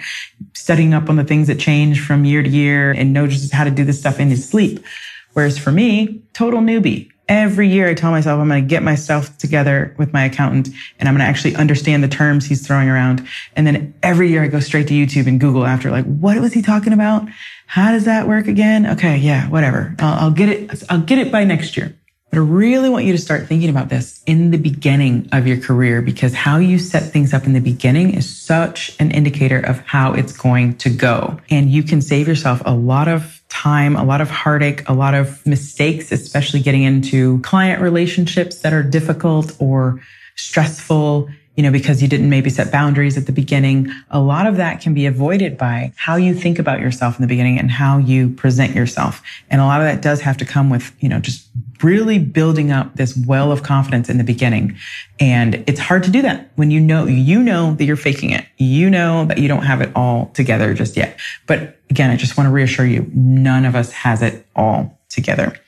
studying 0.54 0.94
up 0.94 1.10
on 1.10 1.16
the 1.16 1.24
things 1.24 1.48
that 1.48 1.60
change 1.60 2.06
from 2.06 2.26
year 2.26 2.44
to 2.44 2.50
year 2.50 2.92
and 2.92 3.14
knows 3.14 3.32
just 3.32 3.54
how 3.54 3.64
to 3.64 3.72
do 3.72 3.86
this 3.86 4.02
stuff 4.02 4.20
in 4.20 4.28
his 4.28 4.46
sleep. 4.46 4.84
Whereas 5.32 5.58
for 5.58 5.72
me, 5.72 6.22
total 6.34 6.60
newbie. 6.60 7.10
Every 7.28 7.68
year 7.68 7.90
I 7.90 7.94
tell 7.96 8.12
myself 8.12 8.40
I'm 8.40 8.48
going 8.48 8.64
to 8.64 8.68
get 8.68 8.84
myself 8.84 9.36
together 9.38 9.96
with 9.98 10.14
my 10.14 10.26
accountant 10.26 10.70
and 11.00 11.10
I'm 11.10 11.16
going 11.16 11.26
to 11.26 11.30
actually 11.30 11.56
understand 11.56 12.04
the 12.04 12.08
terms 12.08 12.46
he's 12.46 12.66
throwing 12.66 12.88
around. 12.88 13.28
And 13.56 13.66
then 13.66 13.96
every 14.04 14.30
year 14.30 14.44
I 14.44 14.48
go 14.48 14.60
straight 14.60 14.88
to 14.90 14.94
YouTube 14.94 15.28
and 15.28 15.40
Google 15.40 15.66
after 15.66 15.90
like, 15.90 16.06
what 16.06 16.40
was 16.40 16.54
he 16.54 16.62
talking 16.62 16.94
about? 16.94 17.28
How 17.68 17.92
does 17.92 18.06
that 18.06 18.28
work 18.28 18.48
again? 18.48 18.86
Okay. 18.86 19.18
Yeah, 19.18 19.50
whatever. 19.50 19.96
I'll, 20.00 20.26
I'll 20.26 20.32
get 20.32 20.50
it. 20.50 20.84
I'll 20.90 21.02
get 21.02 21.18
it 21.18 21.32
by 21.32 21.44
next 21.46 21.76
year. 21.78 21.96
I 22.36 22.40
really 22.40 22.90
want 22.90 23.06
you 23.06 23.14
to 23.14 23.18
start 23.18 23.48
thinking 23.48 23.70
about 23.70 23.88
this 23.88 24.22
in 24.26 24.52
the 24.52 24.58
beginning 24.58 25.30
of 25.32 25.48
your 25.48 25.58
career 25.58 26.02
because 26.02 26.34
how 26.34 26.58
you 26.58 26.78
set 26.80 27.04
things 27.14 27.34
up 27.34 27.46
in 27.46 27.54
the 27.54 27.62
beginning 27.62 28.14
is 28.14 28.30
such 28.30 28.94
an 29.00 29.12
indicator 29.12 29.60
of 29.60 29.80
how 29.80 30.12
it's 30.12 30.36
going 30.36 30.76
to 30.80 30.90
go. 30.90 31.40
And 31.50 31.70
you 31.70 31.82
can 31.82 32.02
save 32.02 32.28
yourself 32.28 32.62
a 32.66 32.76
lot 32.76 33.08
of 33.08 33.42
time, 33.48 33.96
a 33.96 34.04
lot 34.04 34.20
of 34.20 34.30
heartache, 34.30 34.88
a 34.90 34.94
lot 34.94 35.14
of 35.14 35.46
mistakes, 35.46 36.12
especially 36.12 36.60
getting 36.60 36.84
into 36.84 37.40
client 37.40 37.82
relationships 37.82 38.60
that 38.60 38.74
are 38.74 38.84
difficult 38.84 39.56
or 39.60 40.02
stressful, 40.36 41.30
you 41.56 41.64
know, 41.64 41.72
because 41.72 42.02
you 42.02 42.10
didn't 42.10 42.30
maybe 42.30 42.50
set 42.50 42.70
boundaries 42.70 43.18
at 43.18 43.28
the 43.28 43.32
beginning. 43.32 43.90
A 44.10 44.20
lot 44.20 44.46
of 44.46 44.58
that 44.58 44.82
can 44.82 44.94
be 44.94 45.06
avoided 45.06 45.58
by 45.58 45.94
how 45.96 46.18
you 46.18 46.34
think 46.34 46.60
about 46.60 46.82
yourself 46.82 47.18
in 47.18 47.22
the 47.22 47.30
beginning 47.30 47.58
and 47.60 47.72
how 47.72 47.98
you 47.98 48.30
present 48.32 48.76
yourself. 48.76 49.22
And 49.50 49.62
a 49.62 49.64
lot 49.64 49.80
of 49.80 49.88
that 49.88 50.02
does 50.02 50.20
have 50.20 50.36
to 50.38 50.46
come 50.46 50.70
with, 50.70 50.92
you 51.00 51.08
know, 51.08 51.20
just 51.20 51.48
really 51.84 52.20
building 52.20 52.72
up 52.72 52.96
this 52.96 53.18
well 53.28 53.52
of 53.52 53.64
confidence 53.64 54.10
in 54.10 54.18
the 54.18 54.24
beginning. 54.24 54.78
And 55.20 55.64
it's 55.68 55.80
hard 55.80 56.04
to 56.04 56.12
do 56.12 56.22
that 56.22 56.52
when 56.56 56.72
you 56.72 56.80
know, 56.80 57.06
you 57.06 57.42
know 57.42 57.74
that 57.76 57.86
you're 57.86 57.96
faking 57.96 58.32
it. 58.32 58.46
You 58.58 58.90
know 58.90 59.26
that 59.26 59.38
you 59.38 59.48
don't 59.48 59.64
have 59.64 59.82
it 59.82 59.92
all 59.96 60.28
together 60.34 60.74
just 60.74 60.96
yet. 60.98 61.20
But 61.48 61.80
again, 61.90 62.10
I 62.10 62.18
just 62.18 62.38
want 62.38 62.48
to 62.48 62.52
reassure 62.52 62.86
you, 62.86 63.10
none 63.14 63.66
of 63.66 63.76
us 63.76 63.92
has 63.92 64.22
it 64.22 64.46
all 64.56 65.00
together. 65.10 65.60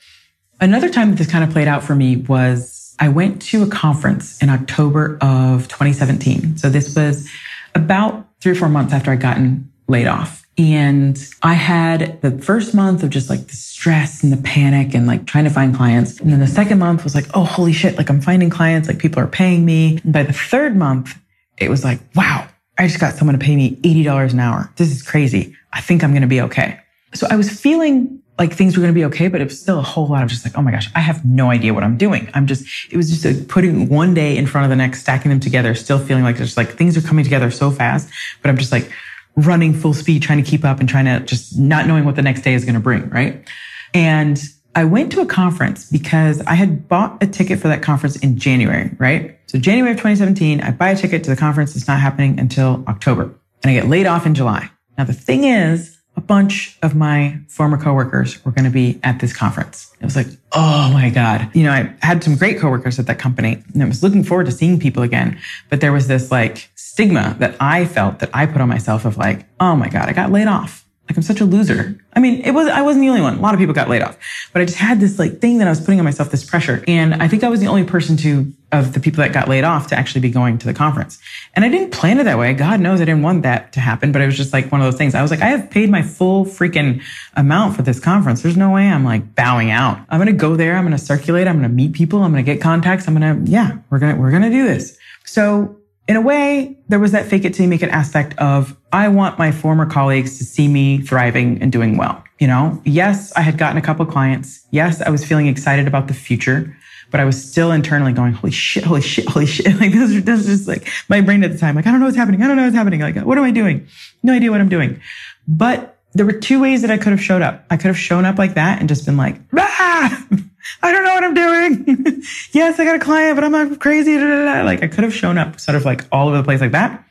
Another 0.60 0.88
time 0.88 1.10
that 1.10 1.16
this 1.16 1.30
kind 1.30 1.44
of 1.44 1.50
played 1.50 1.68
out 1.68 1.84
for 1.84 1.94
me 1.94 2.16
was 2.16 2.96
I 2.98 3.08
went 3.08 3.40
to 3.42 3.62
a 3.62 3.68
conference 3.68 4.42
in 4.42 4.48
October 4.50 5.18
of 5.20 5.68
2017. 5.68 6.56
So 6.56 6.68
this 6.68 6.96
was 6.96 7.28
about 7.74 8.26
three 8.40 8.52
or 8.52 8.56
four 8.56 8.68
months 8.68 8.92
after 8.92 9.12
I'd 9.12 9.20
gotten 9.20 9.70
laid 9.86 10.06
off. 10.06 10.47
And 10.58 11.16
I 11.42 11.54
had 11.54 12.20
the 12.20 12.32
first 12.32 12.74
month 12.74 13.04
of 13.04 13.10
just 13.10 13.30
like 13.30 13.46
the 13.46 13.54
stress 13.54 14.24
and 14.24 14.32
the 14.32 14.42
panic 14.42 14.92
and 14.92 15.06
like 15.06 15.24
trying 15.24 15.44
to 15.44 15.50
find 15.50 15.74
clients. 15.74 16.18
And 16.18 16.32
then 16.32 16.40
the 16.40 16.48
second 16.48 16.80
month 16.80 17.04
was 17.04 17.14
like, 17.14 17.26
oh, 17.34 17.44
holy 17.44 17.72
shit, 17.72 17.96
like 17.96 18.10
I'm 18.10 18.20
finding 18.20 18.50
clients, 18.50 18.88
like 18.88 18.98
people 18.98 19.22
are 19.22 19.28
paying 19.28 19.64
me. 19.64 20.00
And 20.02 20.12
by 20.12 20.24
the 20.24 20.32
third 20.32 20.76
month, 20.76 21.16
it 21.58 21.70
was 21.70 21.84
like, 21.84 22.00
wow, 22.16 22.48
I 22.76 22.88
just 22.88 22.98
got 22.98 23.14
someone 23.14 23.38
to 23.38 23.44
pay 23.44 23.54
me 23.54 23.76
$80 23.76 24.32
an 24.32 24.40
hour. 24.40 24.72
This 24.76 24.90
is 24.90 25.00
crazy. 25.00 25.54
I 25.72 25.80
think 25.80 26.02
I'm 26.02 26.10
going 26.10 26.22
to 26.22 26.28
be 26.28 26.40
okay. 26.40 26.80
So 27.14 27.28
I 27.30 27.36
was 27.36 27.48
feeling 27.48 28.20
like 28.36 28.52
things 28.52 28.76
were 28.76 28.80
going 28.80 28.92
to 28.92 28.98
be 28.98 29.04
okay, 29.04 29.28
but 29.28 29.40
it 29.40 29.44
was 29.44 29.60
still 29.60 29.78
a 29.78 29.82
whole 29.82 30.08
lot 30.08 30.24
of 30.24 30.28
just 30.28 30.44
like, 30.44 30.58
oh 30.58 30.62
my 30.62 30.72
gosh, 30.72 30.90
I 30.94 31.00
have 31.00 31.24
no 31.24 31.50
idea 31.50 31.72
what 31.72 31.84
I'm 31.84 31.96
doing. 31.96 32.28
I'm 32.34 32.46
just, 32.46 32.64
it 32.90 32.96
was 32.96 33.10
just 33.10 33.24
like 33.24 33.48
putting 33.48 33.88
one 33.88 34.12
day 34.12 34.36
in 34.36 34.46
front 34.46 34.64
of 34.64 34.70
the 34.70 34.76
next, 34.76 35.02
stacking 35.02 35.30
them 35.30 35.40
together, 35.40 35.74
still 35.74 35.98
feeling 35.98 36.24
like 36.24 36.36
there's 36.36 36.56
like 36.56 36.70
things 36.70 36.96
are 36.96 37.00
coming 37.00 37.24
together 37.24 37.50
so 37.50 37.70
fast, 37.70 38.08
but 38.42 38.48
I'm 38.48 38.56
just 38.56 38.72
like, 38.72 38.90
running 39.38 39.72
full 39.72 39.94
speed, 39.94 40.22
trying 40.22 40.42
to 40.42 40.48
keep 40.48 40.64
up 40.64 40.80
and 40.80 40.88
trying 40.88 41.04
to 41.04 41.20
just 41.24 41.58
not 41.58 41.86
knowing 41.86 42.04
what 42.04 42.16
the 42.16 42.22
next 42.22 42.42
day 42.42 42.54
is 42.54 42.64
going 42.64 42.74
to 42.74 42.80
bring. 42.80 43.08
Right. 43.10 43.46
And 43.94 44.40
I 44.74 44.84
went 44.84 45.10
to 45.12 45.20
a 45.20 45.26
conference 45.26 45.90
because 45.90 46.40
I 46.42 46.54
had 46.54 46.88
bought 46.88 47.22
a 47.22 47.26
ticket 47.26 47.58
for 47.58 47.68
that 47.68 47.82
conference 47.82 48.16
in 48.16 48.38
January, 48.38 48.94
right? 48.98 49.38
So 49.46 49.58
January 49.58 49.92
of 49.92 49.98
2017, 49.98 50.60
I 50.60 50.70
buy 50.72 50.90
a 50.90 50.96
ticket 50.96 51.24
to 51.24 51.30
the 51.30 51.36
conference. 51.36 51.74
It's 51.74 51.88
not 51.88 52.00
happening 52.00 52.38
until 52.38 52.84
October 52.86 53.34
and 53.62 53.70
I 53.70 53.74
get 53.74 53.88
laid 53.88 54.06
off 54.06 54.26
in 54.26 54.34
July. 54.34 54.70
Now 54.96 55.04
the 55.04 55.12
thing 55.12 55.44
is, 55.44 55.97
a 56.18 56.20
bunch 56.20 56.76
of 56.82 56.96
my 56.96 57.38
former 57.46 57.78
coworkers 57.78 58.44
were 58.44 58.50
going 58.50 58.64
to 58.64 58.72
be 58.72 58.98
at 59.04 59.20
this 59.20 59.32
conference. 59.32 59.94
It 60.00 60.04
was 60.04 60.16
like, 60.16 60.26
oh 60.50 60.90
my 60.92 61.10
God. 61.10 61.48
You 61.54 61.62
know, 61.62 61.70
I 61.70 61.94
had 62.02 62.24
some 62.24 62.34
great 62.34 62.58
coworkers 62.58 62.98
at 62.98 63.06
that 63.06 63.20
company 63.20 63.62
and 63.72 63.84
I 63.84 63.86
was 63.86 64.02
looking 64.02 64.24
forward 64.24 64.46
to 64.46 64.52
seeing 64.52 64.80
people 64.80 65.04
again. 65.04 65.38
But 65.70 65.80
there 65.80 65.92
was 65.92 66.08
this 66.08 66.32
like 66.32 66.70
stigma 66.74 67.36
that 67.38 67.54
I 67.60 67.84
felt 67.84 68.18
that 68.18 68.30
I 68.34 68.46
put 68.46 68.60
on 68.60 68.68
myself 68.68 69.04
of 69.04 69.16
like, 69.16 69.46
oh 69.60 69.76
my 69.76 69.88
God, 69.88 70.08
I 70.08 70.12
got 70.12 70.32
laid 70.32 70.48
off. 70.48 70.84
Like 71.08 71.16
I'm 71.16 71.22
such 71.22 71.40
a 71.40 71.46
loser. 71.46 71.98
I 72.12 72.20
mean, 72.20 72.42
it 72.42 72.50
was, 72.50 72.68
I 72.68 72.82
wasn't 72.82 73.02
the 73.02 73.08
only 73.08 73.22
one. 73.22 73.38
A 73.38 73.40
lot 73.40 73.54
of 73.54 73.60
people 73.60 73.74
got 73.74 73.88
laid 73.88 74.02
off, 74.02 74.18
but 74.52 74.60
I 74.60 74.66
just 74.66 74.76
had 74.76 75.00
this 75.00 75.18
like 75.18 75.40
thing 75.40 75.56
that 75.58 75.66
I 75.66 75.70
was 75.70 75.80
putting 75.80 75.98
on 75.98 76.04
myself, 76.04 76.30
this 76.30 76.44
pressure. 76.44 76.84
And 76.86 77.14
I 77.22 77.28
think 77.28 77.42
I 77.42 77.48
was 77.48 77.60
the 77.60 77.66
only 77.66 77.84
person 77.84 78.18
to, 78.18 78.52
of 78.72 78.92
the 78.92 79.00
people 79.00 79.22
that 79.22 79.32
got 79.32 79.48
laid 79.48 79.64
off 79.64 79.86
to 79.86 79.98
actually 79.98 80.20
be 80.20 80.28
going 80.28 80.58
to 80.58 80.66
the 80.66 80.74
conference. 80.74 81.18
And 81.54 81.64
I 81.64 81.70
didn't 81.70 81.92
plan 81.92 82.18
it 82.20 82.24
that 82.24 82.36
way. 82.36 82.52
God 82.52 82.80
knows 82.80 83.00
I 83.00 83.06
didn't 83.06 83.22
want 83.22 83.42
that 83.44 83.72
to 83.72 83.80
happen, 83.80 84.12
but 84.12 84.20
it 84.20 84.26
was 84.26 84.36
just 84.36 84.52
like 84.52 84.70
one 84.70 84.82
of 84.82 84.84
those 84.84 84.98
things. 84.98 85.14
I 85.14 85.22
was 85.22 85.30
like, 85.30 85.40
I 85.40 85.46
have 85.46 85.70
paid 85.70 85.88
my 85.88 86.02
full 86.02 86.44
freaking 86.44 87.02
amount 87.34 87.74
for 87.74 87.80
this 87.80 87.98
conference. 87.98 88.42
There's 88.42 88.58
no 88.58 88.70
way 88.70 88.86
I'm 88.86 89.04
like 89.04 89.34
bowing 89.34 89.70
out. 89.70 89.98
I'm 90.10 90.18
going 90.18 90.26
to 90.26 90.38
go 90.38 90.56
there. 90.56 90.76
I'm 90.76 90.84
going 90.84 90.96
to 90.96 91.02
circulate. 91.02 91.48
I'm 91.48 91.58
going 91.58 91.70
to 91.70 91.74
meet 91.74 91.94
people. 91.94 92.22
I'm 92.22 92.32
going 92.32 92.44
to 92.44 92.52
get 92.52 92.60
contacts. 92.60 93.08
I'm 93.08 93.18
going 93.18 93.46
to, 93.46 93.50
yeah, 93.50 93.78
we're 93.88 93.98
going 93.98 94.14
to, 94.14 94.20
we're 94.20 94.30
going 94.30 94.42
to 94.42 94.50
do 94.50 94.64
this. 94.64 94.98
So 95.24 95.77
in 96.08 96.16
a 96.16 96.20
way, 96.22 96.74
there 96.88 96.98
was 96.98 97.12
that 97.12 97.26
fake 97.26 97.44
it 97.44 97.52
till 97.52 97.64
you 97.64 97.68
make 97.68 97.82
it 97.82 97.90
aspect 97.90 98.36
of 98.38 98.74
I 98.92 99.08
want 99.08 99.38
my 99.38 99.52
former 99.52 99.84
colleagues 99.84 100.38
to 100.38 100.44
see 100.44 100.66
me 100.66 101.02
thriving 101.02 101.60
and 101.60 101.70
doing 101.70 101.98
well. 101.98 102.24
You 102.38 102.46
know, 102.46 102.80
yes, 102.84 103.32
I 103.36 103.42
had 103.42 103.58
gotten 103.58 103.76
a 103.76 103.82
couple 103.82 104.06
clients. 104.06 104.66
Yes, 104.70 105.02
I 105.02 105.10
was 105.10 105.24
feeling 105.24 105.48
excited 105.48 105.86
about 105.86 106.08
the 106.08 106.14
future, 106.14 106.74
but 107.10 107.20
I 107.20 107.24
was 107.26 107.50
still 107.50 107.72
internally 107.72 108.12
going, 108.12 108.32
holy 108.32 108.52
shit, 108.52 108.84
holy 108.84 109.02
shit, 109.02 109.28
holy 109.28 109.44
shit. 109.44 109.66
Like 109.80 109.92
this, 109.92 110.10
is, 110.10 110.24
this 110.24 110.40
is 110.40 110.46
just 110.46 110.68
like 110.68 110.88
my 111.08 111.20
brain 111.20 111.44
at 111.44 111.52
the 111.52 111.58
time. 111.58 111.74
Like, 111.74 111.86
I 111.86 111.90
don't 111.90 112.00
know 112.00 112.06
what's 112.06 112.16
happening. 112.16 112.42
I 112.42 112.46
don't 112.46 112.56
know 112.56 112.64
what's 112.64 112.76
happening. 112.76 113.00
Like, 113.00 113.16
what 113.16 113.36
am 113.36 113.44
I 113.44 113.50
doing? 113.50 113.86
No 114.22 114.32
idea 114.32 114.50
what 114.50 114.60
I'm 114.60 114.68
doing. 114.68 115.00
But 115.46 115.98
there 116.14 116.24
were 116.24 116.32
two 116.32 116.60
ways 116.60 116.80
that 116.82 116.90
I 116.90 116.96
could 116.96 117.12
have 117.12 117.22
showed 117.22 117.42
up. 117.42 117.66
I 117.70 117.76
could 117.76 117.88
have 117.88 117.98
shown 117.98 118.24
up 118.24 118.38
like 118.38 118.54
that 118.54 118.80
and 118.80 118.88
just 118.88 119.04
been 119.04 119.18
like, 119.18 119.40
ah! 119.54 120.26
I 120.82 120.92
don't 120.92 121.04
know 121.04 121.14
what 121.14 121.24
I'm 121.24 121.34
doing. 121.34 122.22
yes, 122.52 122.78
I 122.78 122.84
got 122.84 122.96
a 122.96 122.98
client, 122.98 123.36
but 123.36 123.44
I'm 123.44 123.52
not 123.52 123.80
crazy. 123.80 124.18
Like 124.18 124.82
I 124.82 124.88
could 124.88 125.04
have 125.04 125.14
shown 125.14 125.38
up 125.38 125.60
sort 125.60 125.76
of 125.76 125.84
like 125.84 126.04
all 126.12 126.28
over 126.28 126.36
the 126.36 126.42
place 126.42 126.60
like 126.60 126.72
that. 126.72 127.04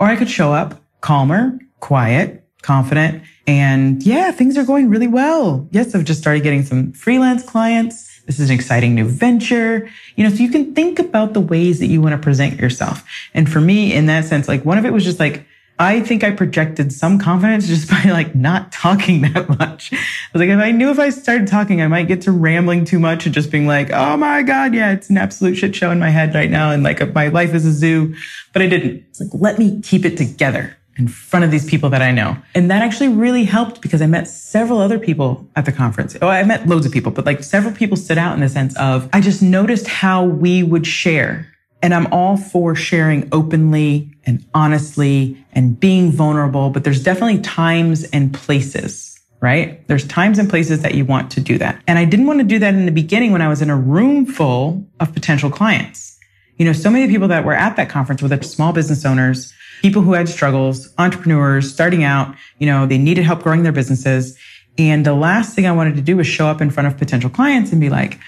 Or 0.00 0.06
I 0.06 0.16
could 0.16 0.30
show 0.30 0.52
up 0.52 0.80
calmer, 1.00 1.58
quiet, 1.80 2.44
confident, 2.62 3.22
and 3.46 4.02
yeah, 4.02 4.30
things 4.30 4.58
are 4.58 4.64
going 4.64 4.90
really 4.90 5.06
well. 5.06 5.66
Yes, 5.70 5.94
I've 5.94 6.04
just 6.04 6.20
started 6.20 6.42
getting 6.42 6.64
some 6.64 6.92
freelance 6.92 7.42
clients. 7.42 8.20
This 8.26 8.38
is 8.38 8.50
an 8.50 8.54
exciting 8.54 8.94
new 8.94 9.06
venture. 9.06 9.88
You 10.16 10.24
know, 10.24 10.30
so 10.30 10.42
you 10.42 10.50
can 10.50 10.74
think 10.74 10.98
about 10.98 11.32
the 11.32 11.40
ways 11.40 11.78
that 11.80 11.86
you 11.86 12.02
want 12.02 12.12
to 12.12 12.18
present 12.18 12.60
yourself. 12.60 13.04
And 13.32 13.50
for 13.50 13.60
me, 13.60 13.94
in 13.94 14.06
that 14.06 14.26
sense, 14.26 14.48
like 14.48 14.64
one 14.66 14.76
of 14.76 14.84
it 14.84 14.92
was 14.92 15.02
just 15.02 15.18
like, 15.18 15.46
I 15.78 16.00
think 16.00 16.24
I 16.24 16.32
projected 16.32 16.92
some 16.92 17.18
confidence 17.18 17.68
just 17.68 17.88
by 17.88 18.10
like 18.10 18.34
not 18.34 18.72
talking 18.72 19.20
that 19.22 19.48
much. 19.48 19.92
I 19.92 19.96
was 20.32 20.40
like, 20.40 20.48
if 20.48 20.58
I 20.58 20.72
knew 20.72 20.90
if 20.90 20.98
I 20.98 21.10
started 21.10 21.46
talking, 21.46 21.80
I 21.80 21.86
might 21.86 22.08
get 22.08 22.22
to 22.22 22.32
rambling 22.32 22.84
too 22.84 22.98
much 22.98 23.26
and 23.26 23.34
just 23.34 23.50
being 23.50 23.66
like, 23.66 23.90
oh 23.92 24.16
my 24.16 24.42
God, 24.42 24.74
yeah, 24.74 24.92
it's 24.92 25.08
an 25.08 25.16
absolute 25.16 25.56
shit 25.56 25.76
show 25.76 25.90
in 25.90 25.98
my 25.98 26.10
head 26.10 26.34
right 26.34 26.50
now. 26.50 26.72
And 26.72 26.82
like 26.82 27.14
my 27.14 27.28
life 27.28 27.54
is 27.54 27.64
a 27.64 27.72
zoo, 27.72 28.14
but 28.52 28.62
I 28.62 28.68
didn't. 28.68 29.04
It's 29.08 29.20
like, 29.20 29.30
let 29.34 29.58
me 29.58 29.80
keep 29.82 30.04
it 30.04 30.16
together 30.16 30.76
in 30.96 31.06
front 31.06 31.44
of 31.44 31.52
these 31.52 31.64
people 31.64 31.88
that 31.90 32.02
I 32.02 32.10
know. 32.10 32.36
And 32.56 32.68
that 32.72 32.82
actually 32.82 33.08
really 33.08 33.44
helped 33.44 33.80
because 33.80 34.02
I 34.02 34.06
met 34.06 34.26
several 34.26 34.80
other 34.80 34.98
people 34.98 35.48
at 35.54 35.64
the 35.64 35.70
conference. 35.70 36.16
Oh, 36.20 36.26
I 36.26 36.42
met 36.42 36.66
loads 36.66 36.86
of 36.86 36.92
people, 36.92 37.12
but 37.12 37.24
like 37.24 37.44
several 37.44 37.72
people 37.72 37.96
stood 37.96 38.18
out 38.18 38.34
in 38.34 38.40
the 38.40 38.48
sense 38.48 38.76
of 38.78 39.08
I 39.12 39.20
just 39.20 39.40
noticed 39.40 39.86
how 39.86 40.24
we 40.24 40.64
would 40.64 40.86
share 40.86 41.46
and 41.82 41.94
I'm 41.94 42.12
all 42.12 42.36
for 42.36 42.74
sharing 42.74 43.28
openly 43.32 44.12
and 44.24 44.44
honestly 44.54 45.44
and 45.52 45.78
being 45.78 46.10
vulnerable, 46.10 46.70
but 46.70 46.84
there's 46.84 47.02
definitely 47.02 47.40
times 47.40 48.04
and 48.04 48.34
places 48.34 49.08
right? 49.40 49.86
There's 49.86 50.06
times 50.06 50.38
and 50.38 50.50
places 50.50 50.82
that 50.82 50.94
you 50.94 51.04
want 51.04 51.30
to 51.32 51.40
do 51.40 51.58
that. 51.58 51.80
And 51.86 51.98
I 51.98 52.04
didn't 52.04 52.26
want 52.26 52.40
to 52.40 52.44
do 52.44 52.58
that 52.58 52.74
in 52.74 52.86
the 52.86 52.92
beginning 52.92 53.32
when 53.32 53.42
I 53.42 53.48
was 53.48 53.62
in 53.62 53.70
a 53.70 53.76
room 53.76 54.26
full 54.26 54.84
of 55.00 55.12
potential 55.12 55.50
clients. 55.50 56.18
You 56.56 56.64
know, 56.64 56.72
so 56.72 56.90
many 56.90 57.06
people 57.06 57.28
that 57.28 57.44
were 57.44 57.54
at 57.54 57.76
that 57.76 57.88
conference 57.88 58.20
were 58.20 58.28
the 58.28 58.42
small 58.42 58.72
business 58.72 59.04
owners, 59.04 59.52
people 59.80 60.02
who 60.02 60.14
had 60.14 60.28
struggles, 60.28 60.92
entrepreneurs 60.98 61.72
starting 61.72 62.02
out, 62.02 62.34
you 62.58 62.66
know, 62.66 62.84
they 62.84 62.98
needed 62.98 63.24
help 63.24 63.42
growing 63.42 63.62
their 63.62 63.72
businesses. 63.72 64.36
And 64.76 65.06
the 65.06 65.14
last 65.14 65.54
thing 65.54 65.66
I 65.66 65.72
wanted 65.72 65.94
to 65.96 66.02
do 66.02 66.16
was 66.16 66.26
show 66.26 66.48
up 66.48 66.60
in 66.60 66.70
front 66.70 66.88
of 66.88 66.96
potential 66.96 67.30
clients 67.30 67.70
and 67.70 67.80
be 67.80 67.90
like, 67.90 68.18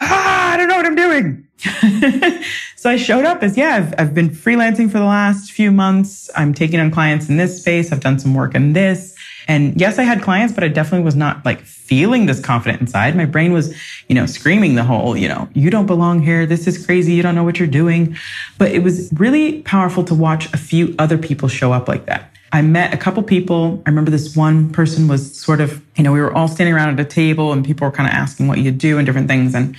ah, 0.00 0.52
I 0.52 0.56
don't 0.56 0.68
know 0.68 0.76
what 0.76 0.86
I'm 0.86 0.94
doing. 0.94 1.46
so 2.76 2.90
I 2.90 2.96
showed 2.96 3.24
up 3.24 3.42
as, 3.42 3.56
yeah, 3.56 3.76
I've, 3.76 3.94
I've 3.98 4.14
been 4.14 4.30
freelancing 4.30 4.90
for 4.90 4.98
the 4.98 5.04
last 5.04 5.52
few 5.52 5.70
months. 5.70 6.30
I'm 6.36 6.52
taking 6.52 6.80
on 6.80 6.90
clients 6.90 7.28
in 7.28 7.36
this 7.36 7.60
space. 7.60 7.92
I've 7.92 8.00
done 8.00 8.18
some 8.18 8.34
work 8.34 8.54
in 8.54 8.72
this. 8.72 9.14
And 9.46 9.78
yes, 9.78 9.98
I 9.98 10.04
had 10.04 10.22
clients, 10.22 10.54
but 10.54 10.64
I 10.64 10.68
definitely 10.68 11.04
was 11.04 11.16
not 11.16 11.44
like 11.44 11.60
feeling 11.60 12.26
this 12.26 12.40
confident 12.40 12.80
inside. 12.80 13.14
My 13.14 13.26
brain 13.26 13.52
was, 13.52 13.74
you 14.08 14.14
know, 14.14 14.26
screaming 14.26 14.74
the 14.74 14.84
whole, 14.84 15.16
you 15.16 15.28
know, 15.28 15.48
you 15.52 15.70
don't 15.70 15.86
belong 15.86 16.22
here. 16.22 16.46
This 16.46 16.66
is 16.66 16.84
crazy. 16.84 17.12
You 17.12 17.22
don't 17.22 17.34
know 17.34 17.44
what 17.44 17.58
you're 17.58 17.68
doing. 17.68 18.16
But 18.58 18.72
it 18.72 18.82
was 18.82 19.12
really 19.14 19.62
powerful 19.62 20.02
to 20.04 20.14
watch 20.14 20.52
a 20.54 20.56
few 20.56 20.94
other 20.98 21.18
people 21.18 21.48
show 21.48 21.72
up 21.72 21.88
like 21.88 22.06
that. 22.06 22.33
I 22.54 22.62
met 22.62 22.94
a 22.94 22.96
couple 22.96 23.20
people. 23.24 23.82
I 23.84 23.90
remember 23.90 24.12
this 24.12 24.36
one 24.36 24.70
person 24.70 25.08
was 25.08 25.36
sort 25.36 25.60
of, 25.60 25.84
you 25.96 26.04
know, 26.04 26.12
we 26.12 26.20
were 26.20 26.32
all 26.32 26.46
standing 26.46 26.72
around 26.72 26.90
at 26.90 27.04
a 27.04 27.08
table 27.08 27.52
and 27.52 27.64
people 27.64 27.84
were 27.84 27.90
kind 27.90 28.08
of 28.08 28.14
asking 28.14 28.46
what 28.46 28.58
you 28.58 28.70
do 28.70 28.96
and 28.96 29.04
different 29.04 29.26
things. 29.26 29.56
And 29.56 29.74